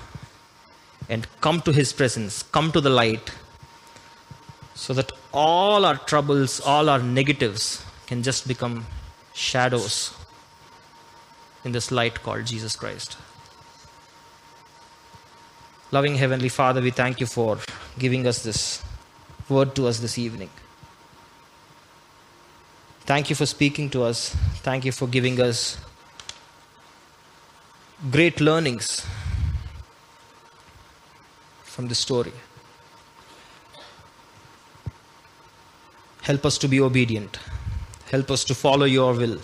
and 1.09 1.27
come 1.41 1.61
to 1.61 1.73
His 1.73 1.93
presence, 1.93 2.43
come 2.43 2.73
to 2.73 2.81
the 2.81 2.91
light, 2.91 3.33
so 4.75 4.95
that 4.95 5.13
all 5.33 5.85
our 5.85 5.97
troubles, 5.97 6.61
all 6.61 6.89
our 6.89 6.99
negatives 6.99 7.85
can 8.07 8.23
just 8.23 8.49
become 8.49 8.87
shadows 9.35 10.15
in 11.65 11.73
this 11.73 11.91
light 11.91 12.23
called 12.23 12.47
Jesus 12.47 12.77
Christ. 12.77 13.17
Loving 15.91 16.17
Heavenly 16.17 16.49
Father, 16.49 16.81
we 16.81 16.91
thank 16.91 17.21
you 17.21 17.27
for 17.27 17.59
giving 17.99 18.27
us 18.27 18.43
this 18.43 18.83
word 19.49 19.75
to 19.77 19.87
us 19.87 19.99
this 19.99 20.19
evening. 20.19 20.51
Thank 23.01 23.29
you 23.29 23.37
for 23.37 23.47
speaking 23.47 23.91
to 23.91 24.03
us. 24.03 24.35
Thank 24.63 24.85
you 24.85 24.93
for 24.93 25.07
giving 25.07 25.41
us 25.41 25.77
great 28.11 28.41
learnings 28.41 29.07
from 31.63 31.89
the 31.89 31.95
story. 31.95 32.33
Help 36.23 36.47
us 36.47 36.57
to 36.59 36.69
be 36.69 36.81
obedient. 36.81 37.39
Help 38.11 38.31
us 38.31 38.45
to 38.45 38.55
follow 38.55 38.87
your 38.87 39.13
will. 39.13 39.39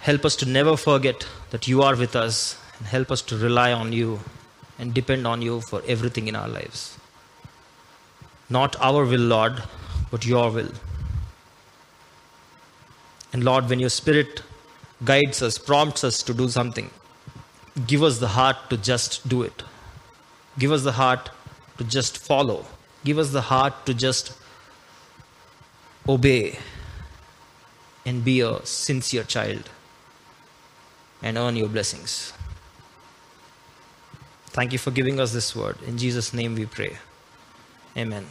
Help 0.00 0.24
us 0.24 0.34
to 0.36 0.46
never 0.46 0.76
forget 0.76 1.26
that 1.50 1.68
you 1.68 1.82
are 1.82 1.94
with 1.94 2.16
us 2.16 2.56
and 2.78 2.86
help 2.86 3.10
us 3.10 3.20
to 3.22 3.36
rely 3.36 3.72
on 3.72 3.92
you 3.92 4.20
and 4.78 4.94
depend 4.94 5.26
on 5.26 5.42
you 5.42 5.60
for 5.60 5.82
everything 5.86 6.28
in 6.28 6.34
our 6.34 6.48
lives. 6.48 6.96
Not 8.52 8.76
our 8.80 9.04
will, 9.06 9.26
Lord, 9.34 9.62
but 10.10 10.26
your 10.26 10.50
will. 10.50 10.72
And 13.32 13.44
Lord, 13.44 13.68
when 13.70 13.80
your 13.80 13.88
spirit 13.88 14.42
guides 15.04 15.40
us, 15.42 15.56
prompts 15.56 16.04
us 16.04 16.22
to 16.24 16.34
do 16.34 16.48
something, 16.48 16.90
give 17.86 18.02
us 18.02 18.18
the 18.18 18.28
heart 18.28 18.58
to 18.68 18.76
just 18.76 19.26
do 19.26 19.40
it. 19.42 19.62
Give 20.58 20.70
us 20.70 20.82
the 20.82 20.92
heart 20.92 21.30
to 21.78 21.84
just 21.84 22.18
follow. 22.18 22.66
Give 23.04 23.18
us 23.18 23.30
the 23.30 23.40
heart 23.40 23.86
to 23.86 23.94
just 23.94 24.36
obey 26.06 26.58
and 28.04 28.22
be 28.22 28.40
a 28.42 28.64
sincere 28.66 29.24
child 29.24 29.70
and 31.22 31.38
earn 31.38 31.56
your 31.56 31.68
blessings. 31.68 32.34
Thank 34.48 34.72
you 34.72 34.78
for 34.78 34.90
giving 34.90 35.18
us 35.18 35.32
this 35.32 35.56
word. 35.56 35.78
In 35.86 35.96
Jesus' 35.96 36.34
name 36.34 36.54
we 36.54 36.66
pray. 36.66 36.98
Amen. 37.96 38.26